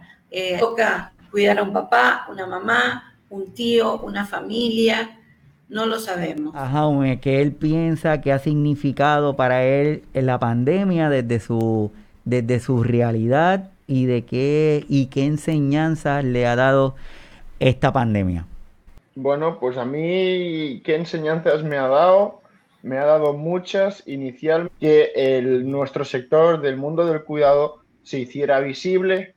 toca 0.59 1.13
cuidar 1.31 1.59
a 1.59 1.63
un 1.63 1.73
papá, 1.73 2.27
una 2.31 2.47
mamá, 2.47 3.15
un 3.31 3.53
tío, 3.55 3.99
una 4.01 4.27
familia, 4.27 5.19
no 5.73 5.87
lo 5.87 5.99
sabemos. 5.99 6.55
Ajá, 6.55 6.83
que 7.21 7.41
él 7.41 7.53
piensa 7.53 8.21
que 8.21 8.31
ha 8.31 8.39
significado 8.39 9.35
para 9.35 9.65
él 9.65 10.03
en 10.13 10.27
la 10.27 10.39
pandemia 10.39 11.09
desde 11.09 11.41
su, 11.41 11.91
desde 12.25 12.61
su 12.61 12.85
realidad 12.85 13.71
y 13.87 14.05
de 14.05 14.23
qué 14.25 14.85
y 14.89 15.07
qué 15.07 15.25
enseñanzas 15.25 16.25
le 16.25 16.47
ha 16.47 16.57
dado 16.57 16.95
esta 17.59 17.93
pandemia. 17.93 18.47
Bueno, 19.15 19.59
pues 19.59 19.77
a 19.79 19.85
mí 19.85 20.83
qué 20.85 20.97
enseñanzas 20.97 21.63
me 21.65 21.77
ha 21.77 21.89
dado, 21.89 22.43
me 22.83 22.99
ha 22.99 23.07
dado 23.07 23.33
muchas. 23.33 24.07
Inicial 24.07 24.71
que 24.79 25.13
el, 25.15 25.71
nuestro 25.71 26.05
sector 26.05 26.61
del 26.61 26.77
mundo 26.77 27.07
del 27.07 27.25
cuidado 27.25 27.79
se 28.03 28.19
hiciera 28.19 28.61
visible, 28.61 29.32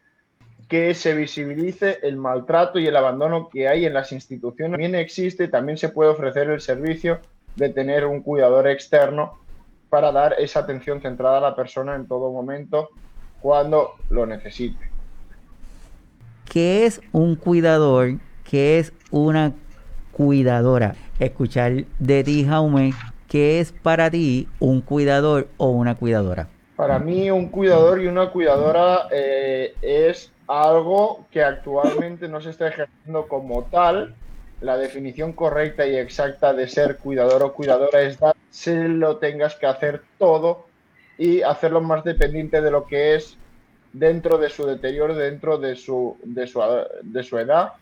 que 0.67 0.93
se 0.95 1.13
visibilice 1.13 1.99
el 2.01 2.17
maltrato 2.17 2.79
y 2.79 2.87
el 2.87 2.95
abandono 2.95 3.49
que 3.49 3.67
hay 3.67 3.85
en 3.85 3.93
las 3.93 4.11
instituciones. 4.11 4.71
También 4.71 4.95
existe, 4.95 5.47
también 5.47 5.77
se 5.77 5.89
puede 5.89 6.09
ofrecer 6.09 6.49
el 6.49 6.61
servicio 6.61 7.19
de 7.55 7.69
tener 7.69 8.05
un 8.05 8.21
cuidador 8.21 8.67
externo 8.67 9.39
para 9.89 10.11
dar 10.11 10.35
esa 10.39 10.61
atención 10.61 11.01
centrada 11.01 11.37
a 11.37 11.41
la 11.41 11.55
persona 11.55 11.95
en 11.95 12.07
todo 12.07 12.31
momento 12.31 12.89
cuando 13.41 13.91
lo 14.09 14.25
necesite. 14.25 14.89
¿Qué 16.51 16.85
es 16.85 17.01
un 17.11 17.35
cuidador? 17.35 18.15
¿Qué 18.43 18.79
es 18.79 18.91
una 19.11 19.53
cuidadora? 20.11 20.95
Escuchar 21.19 21.85
de 21.99 22.23
ti, 22.23 22.45
Jaume, 22.45 22.93
¿qué 23.29 23.59
es 23.59 23.71
para 23.71 24.09
ti 24.09 24.47
un 24.59 24.81
cuidador 24.81 25.47
o 25.57 25.69
una 25.69 25.95
cuidadora? 25.95 26.47
Para 26.75 26.99
mí 26.99 27.31
un 27.31 27.47
cuidador 27.49 28.01
y 28.01 28.07
una 28.07 28.31
cuidadora 28.31 29.07
eh, 29.11 29.75
es 29.81 30.31
algo 30.47 31.25
que 31.31 31.43
actualmente 31.43 32.27
no 32.27 32.41
se 32.41 32.51
está 32.51 32.67
ejerciendo 32.67 33.27
como 33.27 33.63
tal. 33.63 34.15
La 34.61 34.77
definición 34.77 35.33
correcta 35.33 35.85
y 35.85 35.95
exacta 35.95 36.53
de 36.53 36.67
ser 36.67 36.97
cuidador 36.97 37.43
o 37.43 37.53
cuidadora 37.53 38.01
es 38.01 38.19
dar, 38.19 38.35
se 38.49 38.87
lo 38.87 39.17
tengas 39.17 39.55
que 39.55 39.65
hacer 39.65 40.01
todo 40.17 40.65
y 41.17 41.41
hacerlo 41.41 41.81
más 41.81 42.03
dependiente 42.03 42.61
de 42.61 42.71
lo 42.71 42.85
que 42.85 43.15
es 43.15 43.37
dentro 43.91 44.37
de 44.37 44.49
su 44.49 44.65
deterioro, 44.65 45.15
dentro 45.15 45.57
de 45.57 45.75
su, 45.75 46.17
de 46.23 46.47
su, 46.47 46.61
de 47.01 47.23
su 47.23 47.37
edad, 47.37 47.73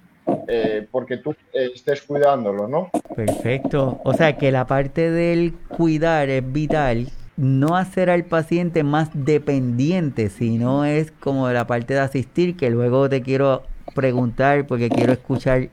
eh, 0.48 0.88
porque 0.92 1.18
tú 1.18 1.36
estés 1.52 2.02
cuidándolo, 2.04 2.68
¿no? 2.68 2.90
Perfecto. 3.16 4.00
O 4.04 4.14
sea 4.14 4.38
que 4.38 4.52
la 4.52 4.66
parte 4.66 5.10
del 5.10 5.54
cuidar 5.70 6.30
es 6.30 6.52
vital 6.52 7.08
no 7.38 7.76
hacer 7.76 8.10
al 8.10 8.26
paciente 8.26 8.84
más 8.84 9.10
dependiente, 9.14 10.30
sino 10.30 10.86
es 10.86 11.12
como 11.12 11.50
la 11.50 11.66
parte 11.66 11.94
de 11.94 12.00
asistir, 12.00 12.56
que 12.56 12.70
luego 12.70 13.10
te 13.10 13.22
quiero 13.22 13.64
preguntar 13.96 14.68
porque 14.68 14.90
quiero 14.90 15.14
escuchar 15.14 15.70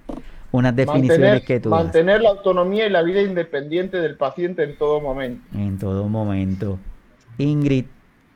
unas 0.52 0.74
definiciones 0.74 1.42
que 1.44 1.60
tú 1.60 1.70
Mantener 1.70 2.22
la 2.22 2.30
autonomía 2.30 2.86
y 2.86 2.90
la 2.90 3.02
vida 3.02 3.22
independiente 3.22 3.98
del 3.98 4.16
paciente 4.16 4.64
en 4.64 4.76
todo 4.76 5.00
momento. 5.00 5.42
En 5.56 5.78
todo 5.78 6.08
momento. 6.08 6.78
Ingrid, 7.38 7.84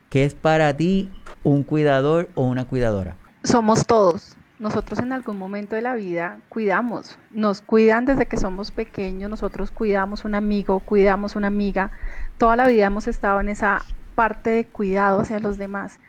¿qué 0.09 0.23
es 0.23 0.33
para 0.33 0.75
ti 0.75 1.09
un 1.43 1.63
cuidador 1.63 2.29
o 2.35 2.43
una 2.43 2.65
cuidadora? 2.65 3.17
Somos 3.43 3.85
todos. 3.85 4.35
Nosotros 4.57 4.99
en 4.99 5.11
algún 5.11 5.37
momento 5.37 5.75
de 5.75 5.81
la 5.81 5.95
vida 5.95 6.39
cuidamos, 6.47 7.17
nos 7.31 7.61
cuidan 7.61 8.05
desde 8.05 8.25
que 8.25 8.37
somos 8.37 8.71
pequeños, 8.71 9.29
nosotros 9.29 9.69
cuidamos 9.69 10.23
un 10.23 10.33
amigo, 10.33 10.79
cuidamos 10.79 11.35
una 11.35 11.47
amiga, 11.47 11.91
toda 12.37 12.55
la 12.55 12.67
vida 12.67 12.85
hemos 12.85 13.07
estado 13.07 13.41
en 13.41 13.49
esa 13.49 13.83
parte 14.15 14.49
de 14.51 14.65
cuidado 14.65 15.19
hacia 15.19 15.39
los 15.39 15.57
demás, 15.57 15.99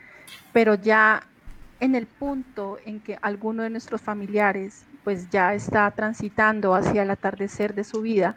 pero 0.52 0.74
ya 0.74 1.24
en 1.80 1.96
el 1.96 2.06
punto 2.06 2.78
en 2.86 3.00
que 3.00 3.18
alguno 3.20 3.64
de 3.64 3.70
nuestros 3.70 4.00
familiares 4.00 4.86
pues 5.02 5.28
ya 5.30 5.54
está 5.54 5.90
transitando 5.90 6.74
hacia 6.74 7.02
el 7.02 7.10
atardecer 7.10 7.74
de 7.74 7.84
su 7.84 8.02
vida, 8.02 8.34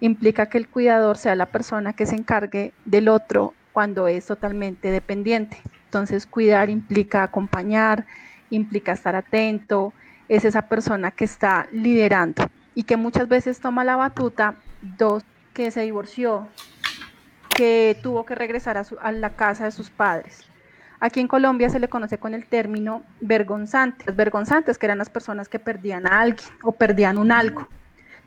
implica 0.00 0.46
que 0.46 0.58
el 0.58 0.68
cuidador 0.68 1.16
sea 1.16 1.34
la 1.34 1.46
persona 1.46 1.92
que 1.92 2.06
se 2.06 2.16
encargue 2.16 2.72
del 2.84 3.08
otro 3.08 3.54
cuando 3.72 4.08
es 4.08 4.26
totalmente 4.26 4.90
dependiente. 4.90 5.58
Entonces 5.84 6.26
cuidar 6.26 6.70
implica 6.70 7.22
acompañar, 7.22 8.04
implica 8.50 8.92
estar 8.92 9.16
atento, 9.16 9.92
es 10.28 10.44
esa 10.44 10.62
persona 10.62 11.10
que 11.10 11.24
está 11.24 11.66
liderando 11.72 12.48
y 12.74 12.84
que 12.84 12.96
muchas 12.96 13.28
veces 13.28 13.60
toma 13.60 13.84
la 13.84 13.96
batuta, 13.96 14.54
dos, 14.82 15.24
que 15.52 15.70
se 15.70 15.82
divorció, 15.82 16.46
que 17.48 17.98
tuvo 18.02 18.24
que 18.24 18.34
regresar 18.34 18.76
a, 18.76 19.12
la 19.12 19.30
casa 19.30 19.64
de 19.64 19.72
sus 19.72 19.90
padres. 19.90 20.44
Aquí 21.00 21.20
en 21.20 21.28
Colombia 21.28 21.70
se 21.70 21.80
le 21.80 21.88
conoce 21.88 22.18
con 22.18 22.34
el 22.34 22.46
término 22.46 23.02
vergonzantes. 23.20 24.14
Vergonzantes 24.14 24.78
que 24.78 24.86
eran 24.86 24.98
las 24.98 25.10
personas 25.10 25.48
que 25.48 25.58
perdían 25.58 26.06
a 26.06 26.20
alguien 26.20 26.48
o 26.62 26.72
perdían 26.72 27.18
un 27.18 27.32
algo. 27.32 27.68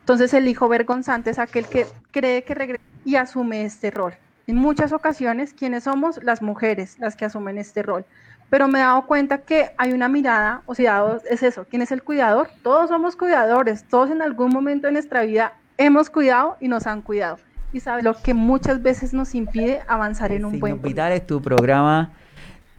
Entonces 0.00 0.34
el 0.34 0.48
hijo 0.48 0.68
vergonzante 0.68 1.30
es 1.30 1.38
aquel 1.38 1.66
que 1.66 1.86
cree 2.10 2.44
que 2.44 2.54
regresa 2.54 2.82
y 3.04 3.16
asume 3.16 3.64
este 3.64 3.90
rol. 3.90 4.14
En 4.46 4.56
muchas 4.56 4.92
ocasiones, 4.92 5.54
quienes 5.54 5.84
somos 5.84 6.22
las 6.22 6.42
mujeres 6.42 6.98
las 6.98 7.14
que 7.14 7.24
asumen 7.24 7.58
este 7.58 7.82
rol. 7.82 8.04
Pero 8.52 8.68
me 8.68 8.80
he 8.80 8.82
dado 8.82 9.06
cuenta 9.06 9.38
que 9.38 9.70
hay 9.78 9.94
una 9.94 10.10
mirada, 10.10 10.60
o 10.66 10.74
sea, 10.74 11.02
es 11.30 11.42
eso, 11.42 11.64
¿quién 11.70 11.80
es 11.80 11.90
el 11.90 12.02
cuidador? 12.02 12.50
Todos 12.62 12.90
somos 12.90 13.16
cuidadores, 13.16 13.84
todos 13.88 14.10
en 14.10 14.20
algún 14.20 14.52
momento 14.52 14.88
de 14.88 14.92
nuestra 14.92 15.22
vida 15.22 15.54
hemos 15.78 16.10
cuidado 16.10 16.58
y 16.60 16.68
nos 16.68 16.86
han 16.86 17.00
cuidado 17.00 17.38
y 17.72 17.80
sabes 17.80 18.04
lo 18.04 18.12
que 18.12 18.34
muchas 18.34 18.82
veces 18.82 19.14
nos 19.14 19.34
impide 19.34 19.80
avanzar 19.88 20.32
en 20.32 20.44
un 20.44 20.60
buen 20.60 20.82
Vital 20.82 21.12
es 21.12 21.26
tu 21.26 21.40
programa 21.40 22.10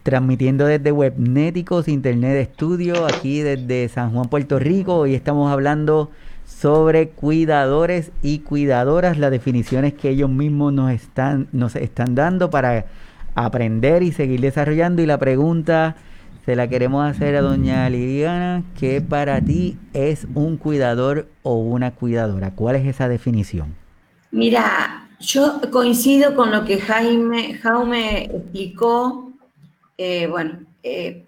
transmitiendo 0.04 0.64
desde 0.66 0.92
Webnéticos 0.92 1.88
Internet 1.88 2.52
Studio, 2.54 3.06
aquí 3.06 3.40
desde 3.40 3.88
San 3.88 4.12
Juan, 4.12 4.28
Puerto 4.28 4.60
Rico. 4.60 5.08
y 5.08 5.16
estamos 5.16 5.50
hablando 5.50 6.12
sobre 6.46 7.08
cuidadores 7.08 8.12
y 8.22 8.38
cuidadoras, 8.38 9.18
las 9.18 9.32
definiciones 9.32 9.92
que 9.94 10.10
ellos 10.10 10.30
mismos 10.30 10.72
nos 10.72 10.92
están, 10.92 11.48
nos 11.50 11.74
están 11.74 12.14
dando 12.14 12.48
para 12.48 12.84
aprender 13.34 14.02
y 14.02 14.12
seguir 14.12 14.40
desarrollando. 14.40 15.02
Y 15.02 15.06
la 15.06 15.18
pregunta 15.18 15.96
se 16.44 16.56
la 16.56 16.68
queremos 16.68 17.08
hacer 17.08 17.36
a 17.36 17.40
doña 17.40 17.88
Liliana, 17.88 18.64
¿qué 18.78 19.00
para 19.00 19.40
ti 19.40 19.78
es 19.94 20.26
un 20.34 20.58
cuidador 20.58 21.26
o 21.42 21.54
una 21.54 21.92
cuidadora? 21.92 22.50
¿Cuál 22.54 22.76
es 22.76 22.86
esa 22.86 23.08
definición? 23.08 23.74
Mira, 24.30 25.08
yo 25.20 25.60
coincido 25.70 26.34
con 26.34 26.50
lo 26.50 26.66
que 26.66 26.78
Jaime, 26.78 27.54
Jaume 27.54 28.24
explicó. 28.24 29.32
Eh, 29.96 30.26
bueno, 30.26 30.58
eh, 30.82 31.24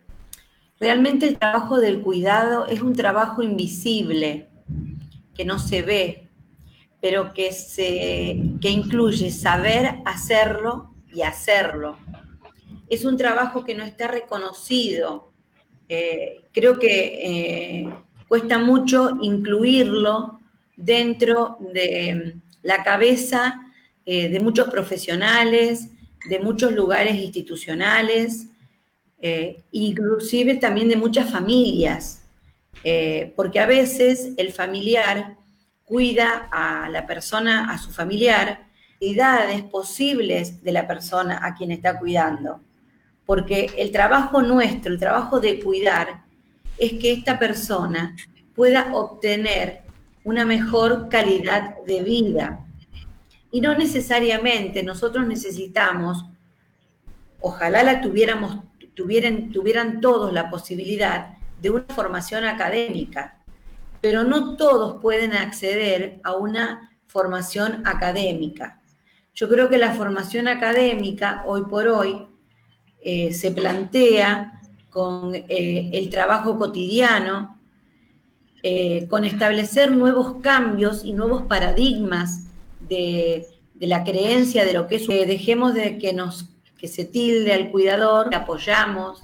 realmente 0.78 1.26
el 1.26 1.38
trabajo 1.38 1.78
del 1.78 2.02
cuidado 2.02 2.66
es 2.66 2.82
un 2.82 2.94
trabajo 2.94 3.42
invisible, 3.42 4.48
que 5.34 5.46
no 5.46 5.58
se 5.58 5.80
ve, 5.80 6.28
pero 7.00 7.32
que, 7.32 7.52
se, 7.52 8.42
que 8.60 8.68
incluye 8.68 9.30
saber 9.30 10.02
hacerlo 10.04 10.90
y 11.16 11.22
hacerlo. 11.22 11.98
Es 12.88 13.04
un 13.04 13.16
trabajo 13.16 13.64
que 13.64 13.74
no 13.74 13.82
está 13.82 14.06
reconocido. 14.06 15.32
Eh, 15.88 16.42
creo 16.52 16.78
que 16.78 17.90
cuesta 18.28 18.58
mucho 18.58 19.16
incluirlo 19.22 20.40
dentro 20.76 21.56
de 21.72 22.36
la 22.62 22.82
cabeza 22.82 23.62
eh, 24.04 24.28
de 24.28 24.40
muchos 24.40 24.68
profesionales, 24.68 25.88
de 26.28 26.38
muchos 26.38 26.72
lugares 26.72 27.16
institucionales, 27.16 28.46
eh, 29.20 29.62
inclusive 29.72 30.56
también 30.56 30.88
de 30.88 30.96
muchas 30.96 31.30
familias, 31.30 32.22
eh, 32.84 33.32
porque 33.34 33.60
a 33.60 33.66
veces 33.66 34.32
el 34.36 34.52
familiar 34.52 35.36
cuida 35.84 36.48
a 36.52 36.88
la 36.90 37.06
persona, 37.06 37.72
a 37.72 37.78
su 37.78 37.90
familiar, 37.90 38.65
posibles 39.70 40.62
de 40.62 40.72
la 40.72 40.86
persona 40.86 41.40
a 41.42 41.54
quien 41.54 41.70
está 41.70 41.98
cuidando. 41.98 42.60
Porque 43.24 43.70
el 43.76 43.90
trabajo 43.90 44.42
nuestro, 44.42 44.92
el 44.92 44.98
trabajo 44.98 45.40
de 45.40 45.60
cuidar, 45.60 46.24
es 46.78 46.92
que 46.94 47.12
esta 47.12 47.38
persona 47.38 48.14
pueda 48.54 48.92
obtener 48.94 49.82
una 50.24 50.44
mejor 50.44 51.08
calidad 51.08 51.76
de 51.86 52.02
vida. 52.02 52.60
Y 53.50 53.60
no 53.60 53.76
necesariamente 53.76 54.82
nosotros 54.82 55.26
necesitamos, 55.26 56.24
ojalá 57.40 57.82
la 57.82 58.00
tuviéramos, 58.00 58.58
tuvieran, 58.94 59.50
tuvieran 59.50 60.00
todos 60.00 60.32
la 60.32 60.50
posibilidad 60.50 61.36
de 61.60 61.70
una 61.70 61.84
formación 61.94 62.44
académica, 62.44 63.38
pero 64.00 64.24
no 64.24 64.56
todos 64.56 65.00
pueden 65.00 65.32
acceder 65.32 66.20
a 66.24 66.34
una 66.34 66.90
formación 67.06 67.82
académica. 67.86 68.80
Yo 69.36 69.50
creo 69.50 69.68
que 69.68 69.76
la 69.76 69.92
formación 69.92 70.48
académica 70.48 71.44
hoy 71.46 71.64
por 71.68 71.88
hoy 71.88 72.26
eh, 73.02 73.34
se 73.34 73.50
plantea 73.50 74.62
con 74.88 75.34
eh, 75.34 75.90
el 75.92 76.08
trabajo 76.08 76.58
cotidiano, 76.58 77.60
eh, 78.62 79.06
con 79.08 79.26
establecer 79.26 79.92
nuevos 79.92 80.36
cambios 80.40 81.04
y 81.04 81.12
nuevos 81.12 81.42
paradigmas 81.42 82.46
de, 82.80 83.46
la 83.78 84.04
creencia 84.04 84.64
de 84.64 84.72
lo 84.72 84.86
que 84.86 84.96
es, 84.96 85.06
que 85.06 85.26
dejemos 85.26 85.74
de 85.74 85.98
que 85.98 86.14
nos 86.14 86.48
que 86.78 86.88
se 86.88 87.04
tilde 87.04 87.52
al 87.52 87.70
cuidador, 87.70 88.30
que 88.30 88.36
apoyamos, 88.36 89.22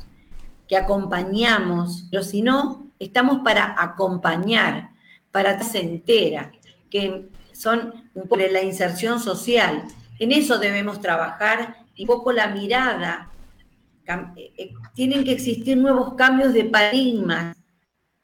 que 0.69 0.76
acompañamos, 0.76 2.07
pero 2.11 2.23
si 2.23 2.42
no, 2.42 2.90
estamos 2.99 3.40
para 3.42 3.75
acompañar, 3.78 4.90
para 5.31 5.62
se 5.62 5.81
entera, 5.81 6.52
que 6.90 7.28
son 7.52 7.95
un 8.14 8.23
poco 8.25 8.42
la 8.50 8.62
inserción 8.62 9.19
social. 9.19 9.85
En 10.19 10.33
eso 10.33 10.59
debemos 10.59 11.00
trabajar 11.00 11.76
y 11.95 12.02
un 12.02 12.09
poco 12.09 12.33
la 12.33 12.49
mirada. 12.49 13.31
Eh, 14.37 14.52
eh, 14.59 14.73
tienen 14.95 15.25
que 15.25 15.33
existir 15.33 15.76
nuevos 15.76 16.14
cambios 16.14 16.52
de 16.52 16.64
paradigmas 16.64 17.57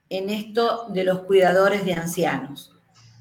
en 0.09 0.31
esto 0.31 0.87
de 0.89 1.05
los 1.05 1.21
cuidadores 1.21 1.85
de 1.85 1.95
ancianos. 1.95 2.73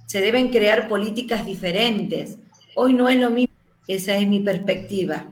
Se 0.05 0.21
deben 0.21 0.49
crear 0.49 0.87
políticas 0.87 1.45
diferentes. 1.45 2.37
Hoy 2.75 2.93
no 2.93 3.09
es 3.09 3.19
lo 3.19 3.29
mismo. 3.29 3.53
Esa 3.87 4.17
es 4.17 4.27
mi 4.27 4.39
perspectiva. 4.39 5.25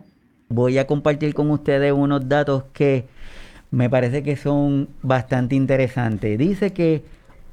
Voy 0.49 0.77
a 0.77 0.88
compartir 0.88 1.33
con 1.33 1.49
ustedes 1.51 1.91
unos 1.91 2.27
datos 2.27 2.63
que 2.73 3.05
me 3.71 3.89
parece 3.89 4.23
que 4.23 4.38
son 4.38 4.89
bastante 5.01 5.55
interesantes. 5.55 6.38
Dice 6.38 6.71
que 6.71 7.03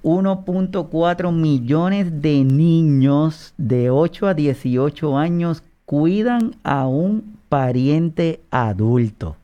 1.4 0.03 1.33
millones 1.33 2.23
de 2.23 2.45
niños 2.45 3.55
de 3.57 3.91
8 3.91 4.27
a 4.29 4.35
18 4.35 5.17
años 5.17 5.63
cuidan 5.93 6.57
a 6.65 6.87
un 6.87 7.37
pariente 7.51 8.41
adulto 8.51 9.37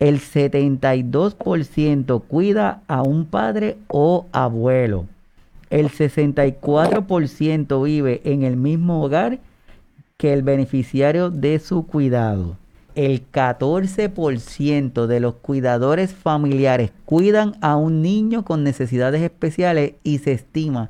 el 0.00 0.20
72% 0.20 2.22
cuida 2.22 2.82
a 2.88 3.02
un 3.02 3.26
padre 3.26 3.76
o 3.88 4.26
abuelo. 4.32 5.04
El 5.68 5.90
64% 5.90 7.84
vive 7.84 8.22
en 8.24 8.44
el 8.44 8.56
mismo 8.56 9.04
hogar 9.04 9.40
que 10.16 10.32
el 10.32 10.42
beneficiario 10.42 11.28
de 11.30 11.58
su 11.58 11.84
cuidado. 11.84 12.56
El 12.94 13.30
14% 13.30 15.06
de 15.06 15.20
los 15.20 15.34
cuidadores 15.34 16.14
familiares 16.14 16.92
cuidan 17.04 17.56
a 17.60 17.76
un 17.76 18.00
niño 18.02 18.44
con 18.44 18.64
necesidades 18.64 19.20
especiales 19.20 19.92
y 20.04 20.16
se 20.18 20.32
estima 20.32 20.88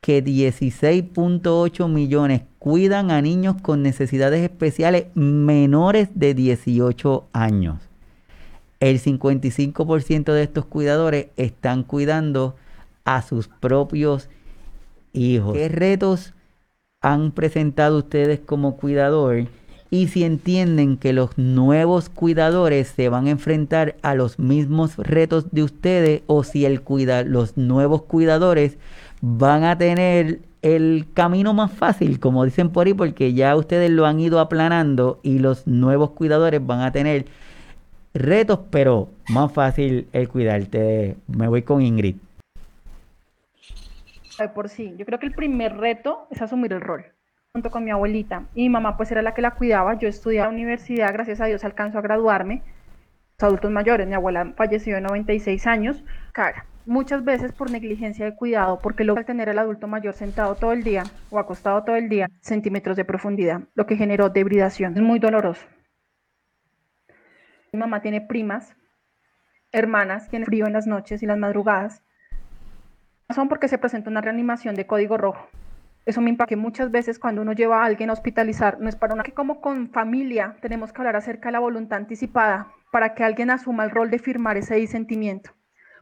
que 0.00 0.24
16.8 0.24 1.88
millones 1.88 2.42
cuidan 2.58 3.10
a 3.10 3.20
niños 3.20 3.56
con 3.60 3.82
necesidades 3.82 4.42
especiales 4.42 5.06
menores 5.14 6.08
de 6.14 6.34
18 6.34 7.28
años 7.32 7.88
el 8.80 9.00
55% 9.00 10.32
de 10.32 10.42
estos 10.42 10.64
cuidadores 10.66 11.26
están 11.36 11.82
cuidando 11.82 12.56
a 13.04 13.22
sus 13.22 13.48
propios 13.48 14.28
hijos. 15.12 15.54
¿Qué 15.54 15.68
retos 15.68 16.34
han 17.00 17.32
presentado 17.32 17.98
ustedes 17.98 18.40
como 18.40 18.76
cuidador? 18.76 19.46
Y 19.90 20.08
si 20.08 20.22
entienden 20.22 20.98
que 20.98 21.14
los 21.14 21.38
nuevos 21.38 22.10
cuidadores 22.10 22.88
se 22.88 23.08
van 23.08 23.26
a 23.26 23.30
enfrentar 23.30 23.96
a 24.02 24.14
los 24.14 24.38
mismos 24.38 24.96
retos 24.98 25.50
de 25.50 25.62
ustedes 25.62 26.22
o 26.26 26.44
si 26.44 26.66
el 26.66 26.82
cuida 26.82 27.24
los 27.24 27.56
nuevos 27.56 28.02
cuidadores 28.02 28.76
van 29.20 29.64
a 29.64 29.76
tener 29.76 30.40
el 30.62 31.06
camino 31.14 31.54
más 31.54 31.72
fácil, 31.72 32.18
como 32.20 32.44
dicen 32.44 32.70
por 32.70 32.86
ahí, 32.86 32.94
porque 32.94 33.32
ya 33.32 33.54
ustedes 33.56 33.90
lo 33.90 34.06
han 34.06 34.20
ido 34.20 34.40
aplanando 34.40 35.20
y 35.22 35.38
los 35.38 35.66
nuevos 35.66 36.10
cuidadores 36.10 36.64
van 36.64 36.80
a 36.80 36.92
tener 36.92 37.26
retos, 38.14 38.60
pero 38.70 39.08
más 39.28 39.52
fácil 39.52 40.08
el 40.12 40.28
cuidarte. 40.28 41.16
Me 41.28 41.48
voy 41.48 41.62
con 41.62 41.82
Ingrid. 41.82 42.16
Por 44.54 44.68
sí, 44.68 44.94
yo 44.96 45.04
creo 45.04 45.18
que 45.18 45.26
el 45.26 45.34
primer 45.34 45.76
reto 45.76 46.28
es 46.30 46.40
asumir 46.40 46.72
el 46.72 46.80
rol, 46.80 47.04
junto 47.52 47.70
con 47.70 47.84
mi 47.84 47.90
abuelita. 47.90 48.44
Y 48.54 48.62
mi 48.62 48.68
mamá 48.68 48.96
pues 48.96 49.10
era 49.10 49.22
la 49.22 49.34
que 49.34 49.42
la 49.42 49.52
cuidaba. 49.52 49.98
Yo 49.98 50.08
estudié 50.08 50.40
a 50.40 50.44
la 50.44 50.50
universidad, 50.50 51.12
gracias 51.12 51.40
a 51.40 51.46
Dios 51.46 51.64
alcanzo 51.64 51.98
a 51.98 52.02
graduarme. 52.02 52.62
Los 53.38 53.48
adultos 53.48 53.70
mayores, 53.70 54.06
mi 54.06 54.14
abuela 54.14 54.52
falleció 54.56 54.94
de 54.94 55.00
96 55.00 55.66
años. 55.66 56.04
Cara, 56.32 56.66
muchas 56.88 57.22
veces 57.22 57.52
por 57.52 57.70
negligencia 57.70 58.24
de 58.24 58.34
cuidado, 58.34 58.80
porque 58.82 59.02
al 59.02 59.24
tener 59.26 59.50
al 59.50 59.58
adulto 59.58 59.86
mayor 59.86 60.14
sentado 60.14 60.54
todo 60.54 60.72
el 60.72 60.82
día 60.82 61.04
o 61.30 61.38
acostado 61.38 61.84
todo 61.84 61.96
el 61.96 62.08
día, 62.08 62.28
centímetros 62.40 62.96
de 62.96 63.04
profundidad, 63.04 63.60
lo 63.74 63.86
que 63.86 63.96
generó 63.96 64.30
debridación. 64.30 64.96
Es 64.96 65.02
muy 65.02 65.18
doloroso. 65.18 65.66
Mi 67.72 67.78
mamá 67.78 68.00
tiene 68.00 68.22
primas, 68.22 68.74
hermanas, 69.70 70.30
tiene 70.30 70.46
frío 70.46 70.66
en 70.66 70.72
las 70.72 70.86
noches 70.86 71.22
y 71.22 71.26
las 71.26 71.36
madrugadas. 71.36 72.02
Son 73.34 73.48
porque 73.48 73.68
se 73.68 73.76
presenta 73.76 74.08
una 74.08 74.22
reanimación 74.22 74.74
de 74.74 74.86
código 74.86 75.18
rojo. 75.18 75.46
Eso 76.06 76.22
me 76.22 76.30
impacta 76.30 76.48
que 76.48 76.56
muchas 76.56 76.90
veces 76.90 77.18
cuando 77.18 77.42
uno 77.42 77.52
lleva 77.52 77.82
a 77.82 77.84
alguien 77.84 78.08
a 78.08 78.14
hospitalizar, 78.14 78.80
no 78.80 78.88
es 78.88 78.96
para 78.96 79.12
una 79.12 79.24
que 79.24 79.32
como 79.32 79.60
con 79.60 79.90
familia 79.90 80.56
tenemos 80.62 80.94
que 80.94 81.02
hablar 81.02 81.16
acerca 81.16 81.50
de 81.50 81.52
la 81.52 81.58
voluntad 81.58 81.98
anticipada 81.98 82.72
para 82.90 83.14
que 83.14 83.24
alguien 83.24 83.50
asuma 83.50 83.84
el 83.84 83.90
rol 83.90 84.08
de 84.08 84.18
firmar 84.18 84.56
ese 84.56 84.76
disentimiento. 84.76 85.57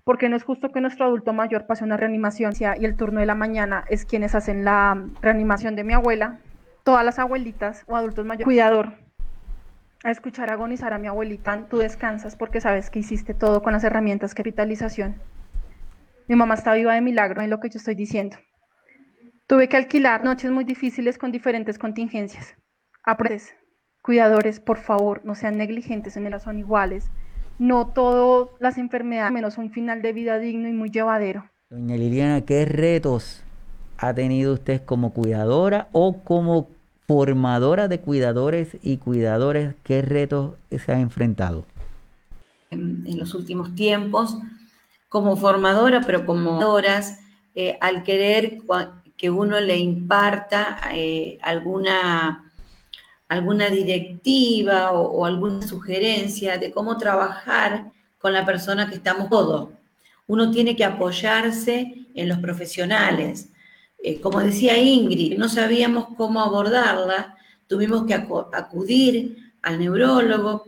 Porque 0.06 0.28
no 0.28 0.36
es 0.36 0.44
justo 0.44 0.70
que 0.70 0.80
nuestro 0.80 1.04
adulto 1.04 1.32
mayor 1.32 1.66
pase 1.66 1.82
una 1.82 1.96
reanimación 1.96 2.52
y 2.60 2.84
el 2.84 2.96
turno 2.96 3.18
de 3.18 3.26
la 3.26 3.34
mañana 3.34 3.84
es 3.90 4.06
quienes 4.06 4.36
hacen 4.36 4.64
la 4.64 5.04
reanimación 5.20 5.74
de 5.74 5.82
mi 5.82 5.94
abuela, 5.94 6.38
todas 6.84 7.04
las 7.04 7.18
abuelitas 7.18 7.82
o 7.88 7.96
adultos 7.96 8.24
mayores, 8.24 8.44
cuidador, 8.44 8.92
a 10.04 10.12
escuchar 10.12 10.52
agonizar 10.52 10.92
a 10.92 10.98
mi 10.98 11.08
abuelita, 11.08 11.66
tú 11.68 11.78
descansas 11.78 12.36
porque 12.36 12.60
sabes 12.60 12.88
que 12.88 13.00
hiciste 13.00 13.34
todo 13.34 13.64
con 13.64 13.72
las 13.72 13.82
herramientas 13.82 14.30
de 14.30 14.36
capitalización. 14.36 15.20
Mi 16.28 16.36
mamá 16.36 16.54
está 16.54 16.72
viva 16.74 16.94
de 16.94 17.00
milagro 17.00 17.42
en 17.42 17.50
lo 17.50 17.58
que 17.58 17.68
yo 17.68 17.78
estoy 17.78 17.96
diciendo. 17.96 18.36
Tuve 19.48 19.68
que 19.68 19.76
alquilar 19.76 20.22
noches 20.22 20.52
muy 20.52 20.62
difíciles 20.62 21.18
con 21.18 21.32
diferentes 21.32 21.80
contingencias. 21.80 22.54
Aprendes, 23.02 23.56
cuidadores, 24.02 24.60
por 24.60 24.78
favor, 24.78 25.24
no 25.24 25.34
sean 25.34 25.58
negligentes 25.58 26.16
en 26.16 26.28
el 26.28 26.40
son 26.40 26.60
iguales. 26.60 27.10
No 27.58 27.88
todas 27.88 28.48
las 28.60 28.78
enfermedades, 28.78 29.32
menos 29.32 29.58
un 29.58 29.70
final 29.70 30.02
de 30.02 30.12
vida 30.12 30.38
digno 30.38 30.68
y 30.68 30.72
muy 30.72 30.90
llevadero. 30.90 31.48
Doña 31.70 31.96
Liliana, 31.96 32.42
¿qué 32.42 32.64
retos 32.64 33.42
ha 33.98 34.14
tenido 34.14 34.54
usted 34.54 34.82
como 34.84 35.12
cuidadora 35.12 35.88
o 35.92 36.18
como 36.22 36.68
formadora 37.06 37.88
de 37.88 38.00
cuidadores 38.00 38.76
y 38.82 38.98
cuidadores, 38.98 39.74
¿qué 39.84 40.02
retos 40.02 40.54
se 40.70 40.92
ha 40.92 41.00
enfrentado? 41.00 41.64
en, 42.70 43.18
los 43.18 43.34
últimos 43.34 43.74
tiempos, 43.74 44.36
como 45.08 45.36
formadora, 45.36 46.02
pero 46.04 46.26
como 46.26 46.50
formadoras, 46.50 47.20
eh, 47.54 47.78
al 47.80 48.02
querer 48.02 48.58
que 49.16 49.30
uno 49.30 49.60
le 49.60 49.78
imparta 49.78 50.78
eh, 50.92 51.38
alguna, 51.42 52.45
alguna 53.28 53.68
directiva 53.68 54.92
o, 54.92 55.24
alguna 55.24 55.66
sugerencia 55.66 56.58
de 56.58 56.70
cómo 56.70 56.96
trabajar 56.96 57.92
con 58.18 58.32
la 58.32 58.44
persona 58.44 58.88
que 58.88 58.96
estamos 58.96 59.28
todos. 59.28 59.70
Uno 60.26 60.50
tiene 60.50 60.76
que 60.76 60.84
apoyarse 60.84 62.06
en 62.14 62.28
los 62.28 62.38
profesionales. 62.38 63.48
Eh, 64.02 64.20
como 64.20 64.40
decía 64.40 64.78
Ingrid, 64.78 65.38
no 65.38 65.48
sabíamos 65.48 66.08
cómo 66.16 66.40
abordarla, 66.40 67.36
tuvimos 67.66 68.06
que 68.06 68.14
acudir 68.14 69.52
al 69.62 69.78
neurólogo 69.78 70.64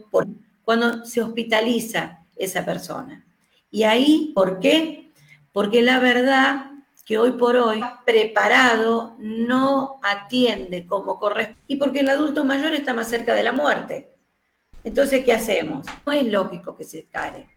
cuando 0.64 1.04
se 1.04 1.22
hospitaliza 1.22 2.24
esa 2.36 2.64
persona. 2.64 3.24
Y 3.70 3.82
ahí, 3.84 4.32
¿por 4.34 4.60
qué? 4.60 5.12
Porque 5.52 5.82
la 5.82 5.98
verdad 6.00 6.70
que 7.08 7.16
hoy 7.16 7.32
por 7.32 7.56
hoy 7.56 7.82
preparado 8.04 9.16
no 9.18 9.98
atiende 10.02 10.86
como 10.86 11.18
corresponde 11.18 11.62
y 11.66 11.76
porque 11.76 12.00
el 12.00 12.10
adulto 12.10 12.44
mayor 12.44 12.74
está 12.74 12.92
más 12.92 13.08
cerca 13.08 13.34
de 13.34 13.42
la 13.42 13.52
muerte. 13.52 14.14
Entonces, 14.84 15.24
¿qué 15.24 15.32
hacemos? 15.32 15.86
No 16.04 16.12
es 16.12 16.26
lógico 16.26 16.76
que 16.76 16.84
se 16.84 16.98
escare. 16.98 17.48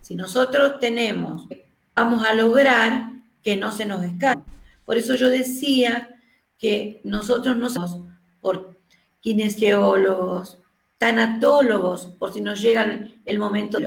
Si 0.00 0.14
nosotros 0.14 0.78
tenemos, 0.78 1.48
vamos 1.96 2.24
a 2.24 2.32
lograr 2.32 3.10
que 3.42 3.56
no 3.56 3.72
se 3.72 3.86
nos 3.86 4.04
escape. 4.04 4.48
Por 4.84 4.96
eso 4.96 5.16
yo 5.16 5.28
decía 5.28 6.08
que 6.56 7.00
nosotros 7.02 7.56
no 7.56 7.70
somos 7.70 7.98
por 8.40 8.78
kinesiólogos, 9.18 10.58
tanatólogos, 10.98 12.06
por 12.06 12.32
si 12.32 12.40
nos 12.40 12.62
llega 12.62 13.08
el 13.24 13.38
momento, 13.40 13.80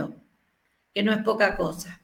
que 0.93 1.03
no 1.03 1.13
es 1.13 1.23
poca 1.23 1.55
cosa. 1.55 2.01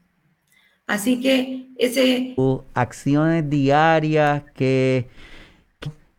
Así 0.92 1.22
que 1.22 1.68
ese... 1.78 2.34
Acciones 2.74 3.48
diarias 3.48 4.42
que, 4.52 5.08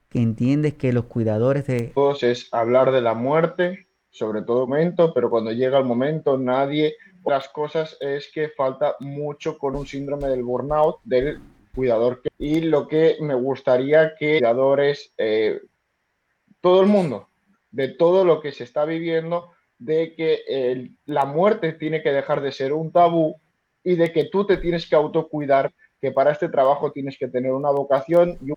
que 0.10 0.20
entiendes 0.20 0.74
que 0.74 0.92
los 0.92 1.06
cuidadores 1.06 1.68
de... 1.68 1.94
Es 2.22 2.52
hablar 2.52 2.92
de 2.92 3.02
la 3.02 3.14
muerte, 3.14 3.86
sobre 4.10 4.42
todo 4.42 4.66
momento, 4.66 5.14
pero 5.14 5.30
cuando 5.30 5.52
llega 5.52 5.78
el 5.78 5.86
momento 5.86 6.40
nadie... 6.40 6.96
Las 7.24 7.50
cosas 7.50 7.96
es 8.02 8.32
que 8.34 8.50
falta 8.50 8.96
mucho 9.00 9.60
con 9.60 9.76
un 9.76 9.86
síndrome 9.86 10.28
del 10.28 10.44
burnout 10.44 10.98
del 11.04 11.40
cuidador. 11.76 12.24
Y 12.40 12.62
lo 12.62 12.88
que 12.88 13.18
me 13.22 13.36
gustaría 13.36 14.16
que 14.16 14.40
cuidadores, 14.40 15.14
eh, 15.20 15.62
todo 16.62 16.82
el 16.82 16.88
mundo, 16.88 17.30
de 17.70 17.90
todo 17.90 18.26
lo 18.26 18.42
que 18.42 18.52
se 18.52 18.64
está 18.64 18.86
viviendo, 18.86 19.52
de 19.78 20.16
que 20.16 20.90
la 21.06 21.26
muerte 21.26 21.74
tiene 21.74 22.02
que 22.02 22.12
dejar 22.12 22.42
de 22.42 22.52
ser 22.52 22.74
un 22.74 22.92
tabú 22.92 23.40
y 23.84 23.96
de 23.96 24.12
que 24.12 24.26
tú 24.26 24.46
te 24.46 24.58
tienes 24.58 24.88
que 24.88 24.96
autocuidar, 24.96 25.74
que 26.02 26.12
para 26.12 26.32
este 26.32 26.50
trabajo 26.50 26.92
tienes 26.92 27.18
que 27.18 27.28
tener 27.28 27.52
una 27.52 27.70
vocación 27.70 28.38
y 28.42 28.52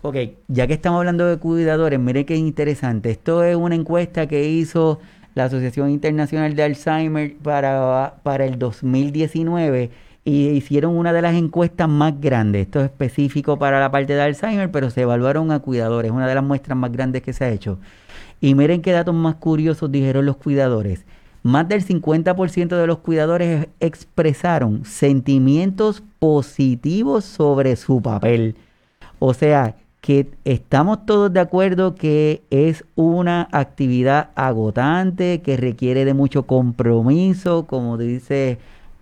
Ok, 0.00 0.16
ya 0.46 0.68
que 0.68 0.74
estamos 0.74 0.98
hablando 0.98 1.26
de 1.26 1.38
cuidadores, 1.38 1.98
mire 1.98 2.24
qué 2.24 2.36
interesante. 2.36 3.10
Esto 3.10 3.42
es 3.42 3.56
una 3.56 3.74
encuesta 3.74 4.28
que 4.28 4.48
hizo 4.48 5.00
la 5.34 5.44
Asociación 5.44 5.90
Internacional 5.90 6.54
de 6.54 6.62
Alzheimer 6.62 7.36
para, 7.38 8.14
para 8.22 8.44
el 8.44 8.60
2019 8.60 9.90
y 10.24 10.50
hicieron 10.50 10.96
una 10.96 11.12
de 11.12 11.20
las 11.20 11.34
encuestas 11.34 11.88
más 11.88 12.20
grandes. 12.20 12.66
Esto 12.66 12.78
es 12.78 12.86
específico 12.86 13.58
para 13.58 13.80
la 13.80 13.90
parte 13.90 14.14
de 14.14 14.22
Alzheimer, 14.22 14.70
pero 14.70 14.88
se 14.90 15.02
evaluaron 15.02 15.50
a 15.50 15.58
cuidadores, 15.58 16.12
una 16.12 16.28
de 16.28 16.34
las 16.36 16.44
muestras 16.44 16.78
más 16.78 16.92
grandes 16.92 17.22
que 17.22 17.32
se 17.32 17.44
ha 17.44 17.50
hecho. 17.50 17.80
Y 18.40 18.54
miren 18.54 18.82
qué 18.82 18.92
datos 18.92 19.14
más 19.14 19.34
curiosos 19.34 19.90
dijeron 19.90 20.26
los 20.26 20.36
cuidadores. 20.36 21.06
Más 21.42 21.68
del 21.68 21.84
50% 21.84 22.76
de 22.76 22.86
los 22.86 22.98
cuidadores 22.98 23.68
expresaron 23.80 24.84
sentimientos 24.84 26.02
positivos 26.18 27.24
sobre 27.24 27.76
su 27.76 28.02
papel. 28.02 28.56
O 29.18 29.34
sea, 29.34 29.76
que 30.00 30.28
estamos 30.44 31.04
todos 31.06 31.32
de 31.32 31.40
acuerdo 31.40 31.94
que 31.94 32.42
es 32.50 32.84
una 32.94 33.48
actividad 33.52 34.30
agotante, 34.34 35.42
que 35.42 35.56
requiere 35.56 36.04
de 36.04 36.14
mucho 36.14 36.44
compromiso, 36.44 37.66
como 37.66 37.98
dice 37.98 38.58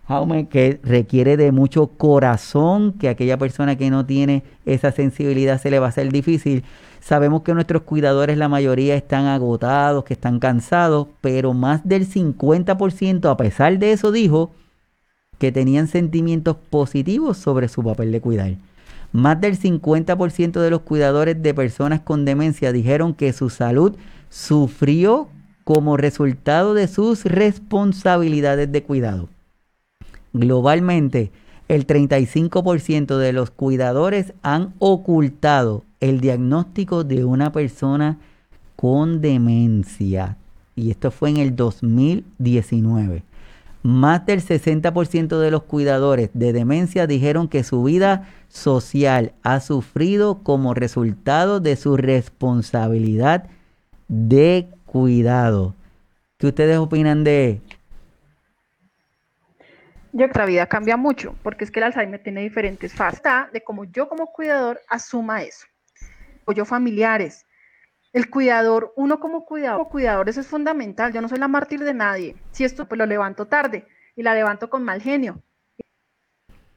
Jaume, 0.08 0.48
que 0.48 0.80
requiere 0.82 1.36
de 1.36 1.52
mucho 1.52 1.88
corazón, 1.88 2.92
que 2.92 3.08
aquella 3.08 3.38
persona 3.38 3.76
que 3.76 3.90
no 3.90 4.06
tiene 4.06 4.44
esa 4.64 4.92
sensibilidad 4.92 5.60
se 5.60 5.70
le 5.70 5.78
va 5.78 5.86
a 5.86 5.88
hacer 5.90 6.10
difícil. 6.12 6.64
Sabemos 7.06 7.42
que 7.42 7.54
nuestros 7.54 7.82
cuidadores, 7.82 8.36
la 8.36 8.48
mayoría 8.48 8.96
están 8.96 9.26
agotados, 9.26 10.02
que 10.02 10.14
están 10.14 10.40
cansados, 10.40 11.06
pero 11.20 11.54
más 11.54 11.86
del 11.86 12.04
50% 12.04 13.30
a 13.30 13.36
pesar 13.36 13.78
de 13.78 13.92
eso 13.92 14.10
dijo 14.10 14.50
que 15.38 15.52
tenían 15.52 15.86
sentimientos 15.86 16.56
positivos 16.68 17.38
sobre 17.38 17.68
su 17.68 17.84
papel 17.84 18.10
de 18.10 18.20
cuidar. 18.20 18.54
Más 19.12 19.40
del 19.40 19.56
50% 19.56 20.60
de 20.60 20.68
los 20.68 20.80
cuidadores 20.80 21.40
de 21.40 21.54
personas 21.54 22.00
con 22.00 22.24
demencia 22.24 22.72
dijeron 22.72 23.14
que 23.14 23.32
su 23.32 23.50
salud 23.50 23.94
sufrió 24.28 25.28
como 25.62 25.96
resultado 25.96 26.74
de 26.74 26.88
sus 26.88 27.24
responsabilidades 27.24 28.72
de 28.72 28.82
cuidado. 28.82 29.28
Globalmente, 30.32 31.30
el 31.68 31.86
35% 31.86 33.16
de 33.16 33.32
los 33.32 33.50
cuidadores 33.52 34.34
han 34.42 34.74
ocultado 34.80 35.85
el 36.08 36.20
diagnóstico 36.20 37.04
de 37.04 37.24
una 37.24 37.52
persona 37.52 38.18
con 38.76 39.20
demencia. 39.20 40.36
Y 40.74 40.90
esto 40.90 41.10
fue 41.10 41.30
en 41.30 41.38
el 41.38 41.56
2019. 41.56 43.22
Más 43.82 44.26
del 44.26 44.42
60% 44.42 45.38
de 45.38 45.50
los 45.50 45.62
cuidadores 45.62 46.30
de 46.34 46.52
demencia 46.52 47.06
dijeron 47.06 47.48
que 47.48 47.62
su 47.62 47.84
vida 47.84 48.28
social 48.48 49.32
ha 49.42 49.60
sufrido 49.60 50.42
como 50.42 50.74
resultado 50.74 51.60
de 51.60 51.76
su 51.76 51.96
responsabilidad 51.96 53.48
de 54.08 54.68
cuidado. 54.86 55.74
¿Qué 56.36 56.48
ustedes 56.48 56.78
opinan 56.78 57.22
de 57.24 57.60
yo 60.16 60.26
la 60.28 60.46
vida 60.46 60.66
cambia 60.66 60.96
mucho, 60.96 61.36
porque 61.42 61.64
es 61.64 61.70
que 61.70 61.78
el 61.78 61.84
Alzheimer 61.84 62.22
tiene 62.22 62.40
diferentes 62.40 62.94
fases. 62.94 63.20
de 63.52 63.62
cómo 63.62 63.84
yo 63.84 64.08
como 64.08 64.32
cuidador 64.32 64.80
asuma 64.88 65.42
eso. 65.42 65.66
Apoyo 66.46 66.64
familiares. 66.64 67.44
El 68.12 68.30
cuidador, 68.30 68.92
uno 68.94 69.18
como 69.18 69.44
cuidador, 69.44 69.88
como 69.88 70.40
es 70.40 70.46
fundamental. 70.46 71.12
Yo 71.12 71.20
no 71.20 71.28
soy 71.28 71.38
la 71.38 71.48
mártir 71.48 71.80
de 71.80 71.92
nadie. 71.92 72.36
Si 72.52 72.62
esto, 72.62 72.86
pues 72.86 73.00
lo 73.00 73.04
levanto 73.04 73.48
tarde 73.48 73.84
y 74.14 74.22
la 74.22 74.32
levanto 74.32 74.70
con 74.70 74.84
mal 74.84 75.02
genio. 75.02 75.42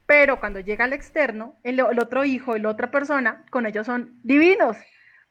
Pero 0.06 0.40
cuando 0.40 0.58
llega 0.58 0.86
al 0.86 0.92
externo, 0.92 1.54
el, 1.62 1.78
el 1.78 2.00
otro 2.00 2.24
hijo, 2.24 2.58
la 2.58 2.68
otra 2.68 2.90
persona, 2.90 3.44
con 3.50 3.64
ellos 3.64 3.86
son 3.86 4.18
divinos. 4.24 4.76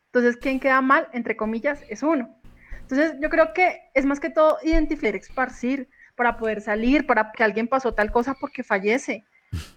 Entonces, 0.06 0.38
¿quién 0.38 0.62
queda 0.62 0.80
mal? 0.80 1.10
Entre 1.12 1.36
comillas, 1.36 1.84
es 1.90 2.02
uno. 2.02 2.40
Entonces, 2.80 3.18
yo 3.20 3.30
creo 3.30 3.54
que 3.54 3.82
es 3.94 4.06
más 4.06 4.22
que 4.22 4.30
todo 4.30 4.58
identificar, 4.64 5.18
esparcir, 5.18 5.90
para 6.16 6.38
poder 6.38 6.62
salir, 6.62 7.06
para 7.06 7.34
que 7.34 7.44
alguien 7.44 7.68
pasó 7.68 7.94
tal 7.94 8.10
cosa 8.10 8.36
porque 8.40 8.64
fallece. 8.64 9.26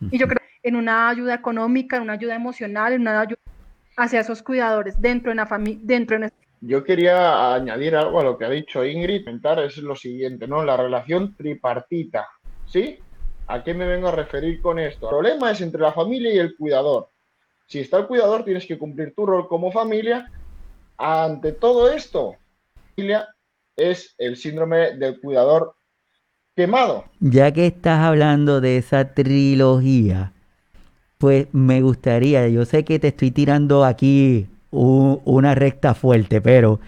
Y 0.09 0.19
yo 0.19 0.29
creo 0.29 0.41
en 0.63 0.77
una 0.77 1.09
ayuda 1.09 1.35
económica, 1.35 1.97
en 1.97 2.03
una 2.03 2.13
ayuda 2.13 2.37
emocional, 2.37 2.93
en 2.93 3.01
una 3.01 3.21
ayuda 3.21 3.41
hacia 3.97 4.21
esos 4.21 4.43
cuidadores 4.43 5.01
dentro 5.01 5.31
de 5.31 5.37
la 5.37 5.47
familia, 5.47 5.81
dentro 5.83 6.19
de 6.19 6.31
Yo 6.61 6.85
quería 6.85 7.55
añadir 7.55 7.97
algo 7.97 8.21
a 8.21 8.25
lo 8.25 8.39
que 8.39 8.45
ha 8.45 8.51
dicho 8.51 8.85
Ingrid, 8.85 9.25
comentar 9.25 9.59
es 9.61 9.77
lo 9.79 9.97
siguiente, 9.97 10.47
¿no? 10.47 10.65
La 10.65 10.77
relación 10.77 11.37
tripartita, 11.37 12.29
¿sí? 12.67 12.99
¿A 13.49 13.63
qué 13.63 13.75
me 13.75 13.87
vengo 13.87 14.09
a 14.09 14.13
referir 14.13 14.61
con 14.63 14.79
esto? 14.79 15.07
El 15.07 15.11
problema 15.11 15.51
es 15.51 15.61
entre 15.61 15.81
la 15.81 15.93
familia 15.93 16.33
y 16.33 16.39
el 16.39 16.57
cuidador. 16.57 17.11
Si 17.67 17.81
está 17.81 17.99
el 17.99 18.07
cuidador, 18.07 18.45
tienes 18.45 18.67
que 18.67 18.79
cumplir 18.79 19.15
tu 19.15 19.27
rol 19.27 19.49
como 19.49 19.73
familia. 19.73 20.31
Ante 20.97 21.53
todo 21.53 21.91
esto, 21.91 22.37
familia 22.95 23.29
es 23.77 24.15
el 24.19 24.37
síndrome 24.37 24.93
del 24.97 25.21
cuidador 25.21 25.75
quemado. 26.55 27.05
Ya 27.21 27.51
que 27.53 27.67
estás 27.67 28.01
hablando 28.01 28.61
de 28.61 28.77
esa 28.77 29.15
trilogía, 29.15 30.33
pues 31.23 31.47
me 31.53 31.83
gustaría, 31.83 32.49
yo 32.49 32.65
sé 32.65 32.85
que 32.85 32.99
te 32.99 33.07
estoy 33.07 33.31
tirando 33.31 33.85
aquí 33.85 34.49
una 34.73 35.55
recta 35.55 35.95
fuerte, 35.95 36.41
pero 36.41 36.81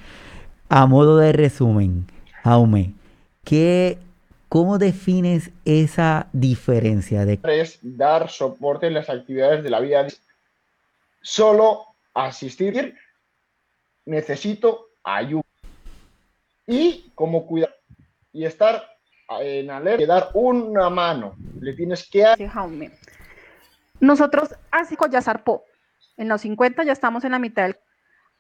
a 0.68 0.86
modo 0.86 1.18
de 1.18 1.32
resumen, 1.32 2.04
Jaume, 2.42 2.94
¿qué, 3.44 3.96
¿cómo 4.48 4.78
defines 4.78 5.52
esa 5.64 6.26
diferencia? 6.32 7.24
De... 7.24 7.38
Es 7.44 7.78
dar 7.80 8.28
soporte 8.28 8.88
en 8.88 8.94
las 8.94 9.08
actividades 9.08 9.62
de 9.62 9.70
la 9.70 9.78
vida. 9.78 10.04
Solo 11.22 11.84
asistir, 12.12 12.96
necesito 14.04 14.88
ayuda. 15.04 15.44
Y 16.66 17.12
como 17.14 17.46
cuidar 17.46 17.72
y 18.32 18.46
estar 18.46 18.84
en 19.40 19.70
alerta, 19.70 20.06
dar 20.06 20.30
una 20.34 20.90
mano. 20.90 21.36
Le 21.60 21.72
tienes 21.74 22.10
que... 22.10 22.24
Nosotros, 24.04 24.54
así 24.70 24.96
ya 25.10 25.22
zarpó. 25.22 25.64
En 26.16 26.28
los 26.28 26.42
50 26.42 26.84
ya 26.84 26.92
estamos 26.92 27.24
en 27.24 27.32
la 27.32 27.38
mitad 27.38 27.64
del... 27.64 27.76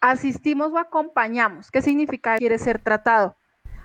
Asistimos 0.00 0.72
o 0.72 0.78
acompañamos. 0.78 1.70
¿Qué 1.70 1.80
significa? 1.80 2.36
Quiere 2.36 2.58
ser 2.58 2.78
tratado. 2.78 3.36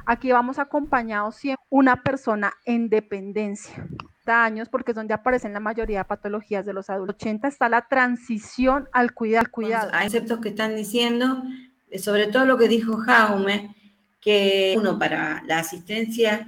Aquí 0.05 0.31
vamos 0.31 0.59
acompañados 0.59 1.35
siempre 1.35 1.63
una 1.69 2.03
persona 2.03 2.53
en 2.65 2.89
dependencia 2.89 3.87
años, 4.29 4.69
porque 4.69 4.91
es 4.91 4.95
donde 4.95 5.13
aparecen 5.13 5.53
la 5.53 5.59
mayoría 5.59 5.99
de 5.99 6.05
patologías 6.05 6.65
de 6.65 6.73
los 6.73 6.89
adultos. 6.89 7.15
80 7.15 7.47
está 7.47 7.69
la 7.69 7.87
transición 7.87 8.87
al 8.91 9.13
cuidado. 9.13 9.47
cuidado. 9.51 9.89
Hay 9.93 10.03
conceptos 10.03 10.39
que 10.39 10.49
están 10.49 10.75
diciendo, 10.75 11.43
eh, 11.89 11.99
sobre 11.99 12.27
todo 12.27 12.45
lo 12.45 12.57
que 12.57 12.67
dijo 12.67 12.97
Jaume, 12.97 13.75
que 14.21 14.75
uno 14.77 14.99
para 14.99 15.43
la 15.45 15.59
asistencia 15.59 16.47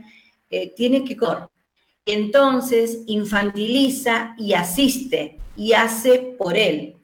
eh, 0.49 0.73
tiene 0.75 1.03
que 1.03 1.17
entonces 2.05 3.03
infantiliza 3.07 4.35
y 4.37 4.53
asiste 4.53 5.39
y 5.55 5.73
hace 5.73 6.35
por 6.37 6.57
él. 6.57 6.95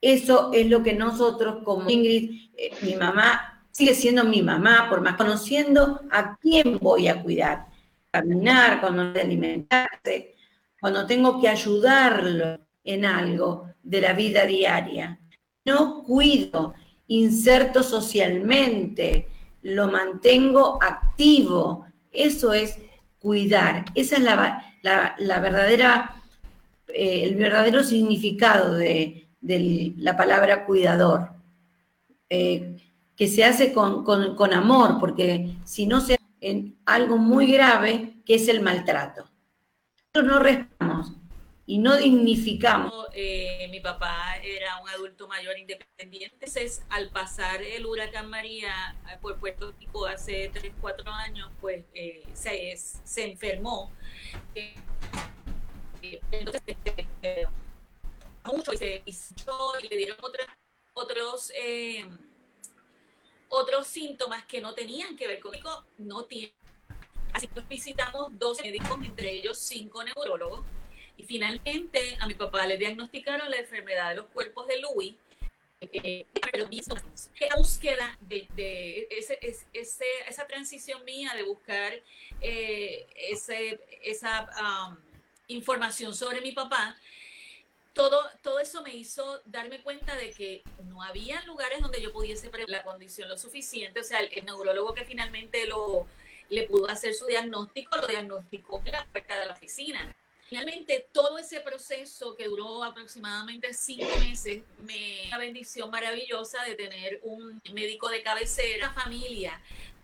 Eso 0.00 0.50
es 0.52 0.68
lo 0.68 0.82
que 0.82 0.94
nosotros 0.94 1.62
como 1.64 1.88
Ingrid, 1.88 2.50
eh, 2.56 2.72
mi 2.82 2.94
mamá, 2.94 3.66
sigue 3.70 3.94
siendo 3.94 4.24
mi 4.24 4.42
mamá, 4.42 4.86
por 4.88 5.00
más 5.00 5.16
conociendo 5.16 6.00
a 6.10 6.36
quién 6.36 6.78
voy 6.78 7.08
a 7.08 7.22
cuidar. 7.22 7.66
Caminar, 8.10 8.80
cuando 8.80 9.02
alimentarse, 9.20 10.34
cuando 10.80 11.06
tengo 11.06 11.40
que 11.40 11.48
ayudarlo 11.48 12.58
en 12.82 13.04
algo 13.04 13.66
de 13.82 14.00
la 14.00 14.12
vida 14.14 14.46
diaria. 14.46 15.20
No 15.64 16.02
cuido, 16.02 16.74
inserto 17.06 17.82
socialmente, 17.82 19.28
lo 19.62 19.88
mantengo 19.88 20.78
activo. 20.82 21.86
Eso 22.10 22.52
es 22.52 22.78
cuidar. 23.20 23.84
Esa 23.94 24.16
es 24.16 24.22
la, 24.22 25.40
verdadera, 25.40 26.16
eh, 26.88 27.22
el 27.24 27.36
verdadero 27.36 27.84
significado 27.84 28.74
de, 28.74 29.28
la 29.96 30.16
palabra 30.16 30.64
cuidador. 30.66 31.30
Eh, 32.28 32.76
que 33.16 33.28
se 33.28 33.44
hace 33.44 33.74
con, 33.74 34.54
amor, 34.54 34.96
porque 34.98 35.54
si 35.64 35.86
no 35.86 36.00
se 36.00 36.18
en 36.40 36.78
algo 36.86 37.18
muy 37.18 37.52
grave, 37.52 38.14
que 38.24 38.36
es 38.36 38.48
el 38.48 38.62
maltrato. 38.62 39.28
Nosotros 40.14 40.36
no 40.36 40.42
respetamos 40.42 41.19
y 41.70 41.78
no 41.78 41.96
dignificamos. 41.96 42.92
Eh, 43.12 43.68
mi 43.70 43.80
papá 43.80 44.36
era 44.42 44.78
un 44.80 44.88
adulto 44.88 45.28
mayor 45.28 45.58
independiente, 45.58 46.34
entonces 46.34 46.82
al 46.90 47.10
pasar 47.10 47.62
el 47.62 47.86
huracán 47.86 48.28
María 48.28 48.96
por 49.20 49.38
Puerto 49.38 49.72
Rico 49.78 50.06
hace 50.06 50.50
3, 50.52 50.72
4 50.80 51.10
años, 51.10 51.50
pues 51.60 51.84
se, 52.34 52.76
se 52.76 53.24
enfermó 53.24 53.92
entonces, 56.02 56.62
eh, 57.22 57.46
mucho 58.44 58.72
y 58.72 58.76
se 58.76 59.02
y 59.06 59.88
le 59.88 59.96
dieron 59.96 60.16
otros, 60.94 61.52
eh, 61.54 62.08
otros 63.48 63.86
síntomas 63.86 64.44
que 64.46 64.60
no 64.60 64.74
tenían 64.74 65.16
que 65.16 65.26
ver 65.26 65.40
con 65.40 65.52
no 65.98 66.24
tiene. 66.24 66.54
Así 67.32 67.46
que 67.46 67.60
visitamos 67.60 68.36
dos 68.38 68.60
médicos, 68.60 68.98
entre 69.04 69.30
ellos 69.30 69.58
cinco 69.58 70.02
neurólogos, 70.02 70.64
y 71.20 71.22
finalmente 71.22 72.16
a 72.18 72.26
mi 72.26 72.32
papá 72.32 72.66
le 72.66 72.78
diagnosticaron 72.78 73.50
la 73.50 73.58
enfermedad 73.58 74.10
de 74.10 74.16
los 74.16 74.26
cuerpos 74.26 74.66
de 74.66 74.80
Louis, 74.80 75.14
eh, 75.82 76.26
pero 76.50 76.66
la 76.66 77.56
búsqueda 77.56 78.16
de, 78.22 78.48
de 78.54 79.06
ese, 79.10 79.38
ese, 79.72 80.04
esa 80.26 80.46
transición 80.46 81.04
mía 81.04 81.32
de 81.34 81.42
buscar 81.42 81.92
eh, 82.40 83.06
ese, 83.16 83.80
esa 84.02 84.88
um, 84.88 84.96
información 85.48 86.14
sobre 86.14 86.40
mi 86.40 86.52
papá, 86.52 86.96
todo, 87.92 88.22
todo 88.42 88.58
eso 88.60 88.82
me 88.82 88.94
hizo 88.94 89.42
darme 89.44 89.82
cuenta 89.82 90.16
de 90.16 90.30
que 90.30 90.62
no 90.84 91.02
había 91.02 91.42
lugares 91.44 91.82
donde 91.82 92.00
yo 92.00 92.12
pudiese 92.12 92.50
la 92.68 92.82
condición 92.82 93.28
lo 93.28 93.36
suficiente. 93.36 94.00
O 94.00 94.04
sea, 94.04 94.20
el, 94.20 94.44
neurólogo 94.46 94.94
que 94.94 95.04
finalmente 95.04 95.66
lo, 95.66 96.06
le 96.48 96.62
pudo 96.62 96.88
hacer 96.88 97.12
su 97.12 97.26
diagnóstico, 97.26 97.98
lo 97.98 98.06
diagnosticó 98.06 98.80
en 98.86 98.92
la 98.92 99.04
puerta 99.04 99.38
de 99.38 99.46
la 99.46 99.52
oficina. 99.52 100.16
Finalmente, 100.50 101.06
todo 101.12 101.38
ese 101.38 101.60
proceso 101.60 102.34
que 102.34 102.46
duró 102.46 102.82
aproximadamente 102.82 103.72
cinco 103.72 104.08
meses, 104.18 104.64
me 104.84 105.28
una 105.28 105.38
bendición 105.38 105.88
maravillosa 105.92 106.64
de 106.64 106.74
tener 106.74 107.20
un 107.22 107.62
médico 107.72 108.08
de 108.08 108.20
cabecera, 108.24 108.90
familia, 108.90 109.60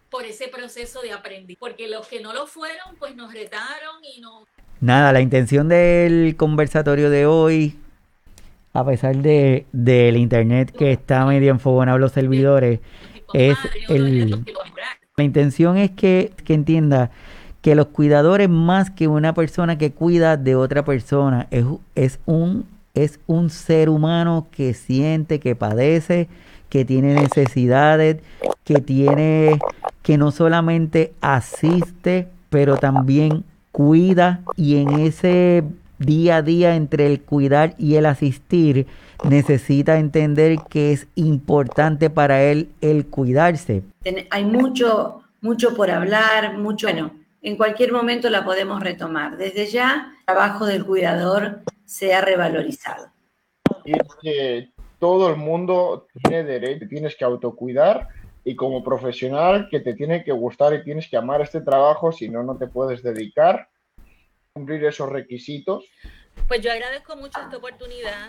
por 0.09 0.25
ese 0.25 0.47
proceso 0.47 1.03
de 1.03 1.11
aprendizaje. 1.11 1.59
Porque 1.59 1.89
los 1.89 2.07
que 2.07 2.21
no 2.21 2.33
lo 2.33 2.47
fueron, 2.47 2.95
pues 2.97 3.17
nos 3.17 3.35
retaron 3.35 3.97
y 4.05 4.21
nos 4.21 4.45
Nada, 4.81 5.13
la 5.13 5.21
intención 5.21 5.69
del 5.69 6.37
conversatorio 6.37 7.11
de 7.11 7.27
hoy, 7.27 7.77
a 8.73 8.87
pesar 8.87 9.17
de 9.17 9.67
del 9.73 10.17
internet 10.17 10.71
que 10.71 10.93
está 10.93 11.27
medio 11.27 11.51
enfogonado 11.51 11.99
los 11.99 12.13
servidores, 12.13 12.79
es 13.35 13.59
el, 13.89 14.45
la 15.17 15.25
intención 15.25 15.77
es 15.77 15.91
que, 15.91 16.31
que 16.45 16.55
entienda 16.55 17.11
que 17.67 17.75
los 17.75 17.89
cuidadores 17.89 18.49
más 18.49 18.91
que 18.91 19.09
una 19.09 19.35
persona 19.35 19.77
que 19.77 19.91
cuida 19.91 20.37
de 20.37 20.55
otra 20.55 20.85
persona 20.85 21.49
es, 21.51 21.65
es 21.97 22.21
un 22.25 22.65
es 22.95 23.19
un 23.27 23.51
ser 23.51 23.89
humano 23.89 24.47
que 24.53 24.73
siente, 24.73 25.41
que 25.41 25.57
padece, 25.57 26.29
que 26.69 26.85
tiene 26.85 27.15
necesidades, 27.15 28.19
que 28.63 28.77
tiene 28.81 29.59
que 30.03 30.17
no 30.17 30.31
solamente 30.31 31.13
asiste, 31.21 32.29
pero 32.51 32.77
también 32.77 33.43
cuida 33.73 34.43
y 34.55 34.77
en 34.77 35.01
ese 35.01 35.65
día 35.99 36.37
a 36.37 36.43
día 36.43 36.77
entre 36.77 37.09
el 37.09 37.21
cuidar 37.21 37.75
y 37.79 37.97
el 37.97 38.07
asistir 38.07 38.87
necesita 39.29 39.99
entender 39.99 40.59
que 40.71 40.93
es 40.93 41.09
importante 41.17 42.11
para 42.11 42.45
él 42.45 42.69
el 42.81 43.07
cuidarse. 43.07 43.83
Hay 44.31 44.45
mucho, 44.45 45.23
mucho 45.41 45.75
por 45.75 45.91
hablar, 45.91 46.57
mucho, 46.59 46.87
bueno, 46.87 47.26
en 47.43 47.57
cualquier 47.57 47.93
momento 47.93 48.31
la 48.31 48.45
podemos 48.45 48.83
retomar. 48.83 49.37
Desde 49.37 49.67
ya, 49.67 50.15
el 50.19 50.25
trabajo 50.25 50.67
del 50.67 50.85
cuidador 50.85 51.63
se 51.85 52.15
ha 52.15 52.21
revalorizado. 52.21 53.13
Y 53.85 53.93
es 53.93 54.15
que 54.21 54.71
todo 54.99 55.29
el 55.29 55.37
mundo 55.37 56.07
tiene 56.23 56.45
derecho, 56.45 56.89
tienes 56.89 57.17
que 57.17 57.25
autocuidar 57.25 58.09
y 58.45 58.55
como 58.57 58.83
profesional 58.83 59.69
que 59.71 59.81
te 59.81 59.95
tiene 59.95 60.25
que 60.25 60.33
gustar 60.33 60.73
y 60.75 60.85
tienes 60.85 61.09
que 61.09 61.17
amar 61.17 61.41
este 61.41 61.61
trabajo, 61.61 62.13
si 62.13 62.29
no, 62.29 62.43
no 62.43 62.57
te 62.57 62.67
puedes 62.69 63.03
dedicar 63.03 63.57
a 63.57 63.99
cumplir 64.55 64.85
esos 64.85 65.09
requisitos. 65.09 65.85
Pues 66.49 66.61
yo 66.61 66.71
agradezco 66.71 67.17
mucho 67.17 67.41
esta 67.41 67.57
oportunidad, 67.57 68.29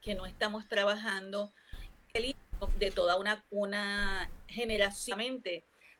que 0.00 0.14
no 0.14 0.26
estamos 0.26 0.66
trabajando 0.68 1.52
de 2.78 2.90
toda 2.90 3.16
una, 3.16 3.44
una 3.50 4.30
generación. 4.46 5.20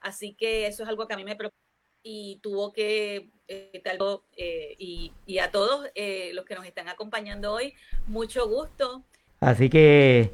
Así 0.01 0.35
que 0.35 0.67
eso 0.67 0.83
es 0.83 0.89
algo 0.89 1.07
que 1.07 1.15
a 1.15 1.17
mí 1.17 1.25
me 1.25 1.37
preocupa 1.37 1.62
y 2.03 2.39
tuvo 2.43 2.73
que, 2.73 3.31
eh, 3.49 3.81
tal, 3.85 3.99
eh, 4.37 4.75
y, 4.79 5.13
y, 5.27 5.39
a 5.39 5.51
todos 5.51 5.87
eh, 5.95 6.31
los 6.35 6.45
que 6.45 6.55
nos 6.55 6.67
están 6.67 6.89
acompañando 6.89 7.53
hoy, 7.53 7.75
mucho 8.07 8.49
gusto. 8.49 9.03
Así 9.41 9.69
que 9.69 10.33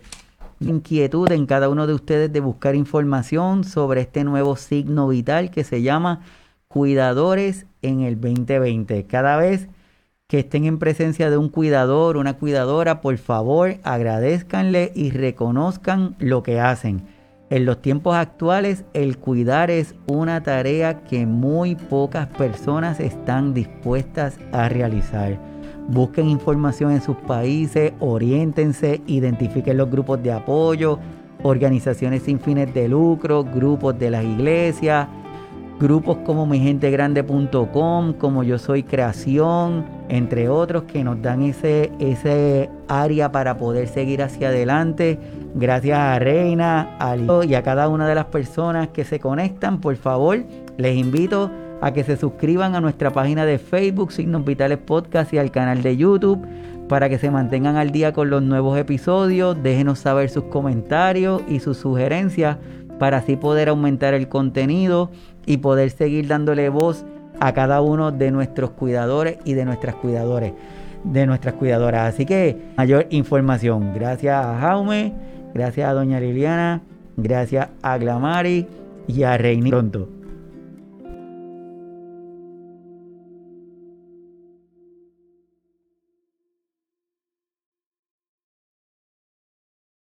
inquietud 0.60 1.30
en 1.30 1.46
cada 1.46 1.68
uno 1.68 1.86
de 1.86 1.94
ustedes 1.94 2.32
de 2.32 2.40
buscar 2.40 2.74
información 2.74 3.64
sobre 3.64 4.02
este 4.02 4.24
nuevo 4.24 4.56
signo 4.56 5.08
vital 5.08 5.50
que 5.50 5.64
se 5.64 5.82
llama 5.82 6.24
Cuidadores 6.68 7.66
en 7.82 8.00
el 8.00 8.20
2020. 8.20 9.06
Cada 9.06 9.36
vez 9.36 9.68
que 10.26 10.40
estén 10.40 10.66
en 10.66 10.78
presencia 10.78 11.30
de 11.30 11.38
un 11.38 11.48
cuidador, 11.48 12.18
una 12.18 12.36
cuidadora, 12.36 13.00
por 13.00 13.16
favor 13.16 13.76
agradezcanle 13.82 14.92
y 14.94 15.10
reconozcan 15.10 16.16
lo 16.18 16.42
que 16.42 16.60
hacen. 16.60 17.17
En 17.50 17.64
los 17.64 17.80
tiempos 17.80 18.14
actuales, 18.14 18.84
el 18.92 19.16
cuidar 19.16 19.70
es 19.70 19.94
una 20.06 20.42
tarea 20.42 21.02
que 21.04 21.24
muy 21.24 21.76
pocas 21.76 22.26
personas 22.26 23.00
están 23.00 23.54
dispuestas 23.54 24.38
a 24.52 24.68
realizar. 24.68 25.38
Busquen 25.88 26.28
información 26.28 26.92
en 26.92 27.00
sus 27.00 27.16
países, 27.16 27.94
oriéntense, 28.00 29.00
identifiquen 29.06 29.78
los 29.78 29.90
grupos 29.90 30.22
de 30.22 30.32
apoyo, 30.32 30.98
organizaciones 31.42 32.24
sin 32.24 32.38
fines 32.38 32.74
de 32.74 32.86
lucro, 32.86 33.44
grupos 33.44 33.98
de 33.98 34.10
las 34.10 34.24
iglesias, 34.24 35.08
grupos 35.80 36.18
como 36.26 36.44
migentegrande.com, 36.44 38.12
como 38.12 38.42
Yo 38.42 38.58
Soy 38.58 38.82
Creación, 38.82 39.86
entre 40.10 40.50
otros 40.50 40.82
que 40.82 41.02
nos 41.02 41.22
dan 41.22 41.40
ese, 41.40 41.92
ese 41.98 42.68
área 42.88 43.32
para 43.32 43.56
poder 43.56 43.88
seguir 43.88 44.22
hacia 44.22 44.48
adelante. 44.48 45.18
Gracias 45.54 45.98
a 45.98 46.18
Reina 46.18 46.96
a 46.98 47.16
y 47.44 47.54
a 47.54 47.62
cada 47.62 47.88
una 47.88 48.06
de 48.06 48.14
las 48.14 48.26
personas 48.26 48.88
que 48.88 49.04
se 49.04 49.18
conectan, 49.18 49.80
por 49.80 49.96
favor, 49.96 50.44
les 50.76 50.96
invito 50.96 51.50
a 51.80 51.92
que 51.92 52.04
se 52.04 52.16
suscriban 52.16 52.74
a 52.74 52.80
nuestra 52.80 53.10
página 53.10 53.44
de 53.44 53.58
Facebook, 53.58 54.12
Signos 54.12 54.44
Vitales 54.44 54.78
Podcast 54.78 55.32
y 55.32 55.38
al 55.38 55.50
canal 55.50 55.82
de 55.82 55.96
YouTube 55.96 56.44
para 56.88 57.08
que 57.08 57.18
se 57.18 57.30
mantengan 57.30 57.76
al 57.76 57.90
día 57.90 58.12
con 58.12 58.30
los 58.30 58.42
nuevos 58.42 58.78
episodios. 58.78 59.62
Déjenos 59.62 60.00
saber 60.00 60.30
sus 60.30 60.44
comentarios 60.44 61.42
y 61.48 61.60
sus 61.60 61.76
sugerencias 61.76 62.56
para 62.98 63.18
así 63.18 63.36
poder 63.36 63.68
aumentar 63.68 64.14
el 64.14 64.28
contenido 64.28 65.10
y 65.46 65.58
poder 65.58 65.90
seguir 65.90 66.26
dándole 66.26 66.68
voz 66.68 67.04
a 67.40 67.52
cada 67.52 67.80
uno 67.80 68.10
de 68.10 68.30
nuestros 68.30 68.70
cuidadores 68.70 69.38
y 69.44 69.54
de 69.54 69.64
nuestras 69.64 69.94
cuidadores, 69.94 70.52
de 71.04 71.26
nuestras 71.26 71.54
cuidadoras. 71.54 72.14
Así 72.14 72.26
que 72.26 72.56
mayor 72.76 73.06
información. 73.10 73.92
Gracias 73.94 74.44
a 74.44 74.58
Jaume, 74.58 75.14
gracias 75.58 75.90
a 75.90 75.92
Doña 75.92 76.20
Liliana, 76.20 76.82
gracias 77.16 77.68
a 77.82 77.98
Glamari 77.98 78.66
y 79.08 79.24
a 79.24 79.36
Reini. 79.36 79.70
Pronto. 79.70 80.08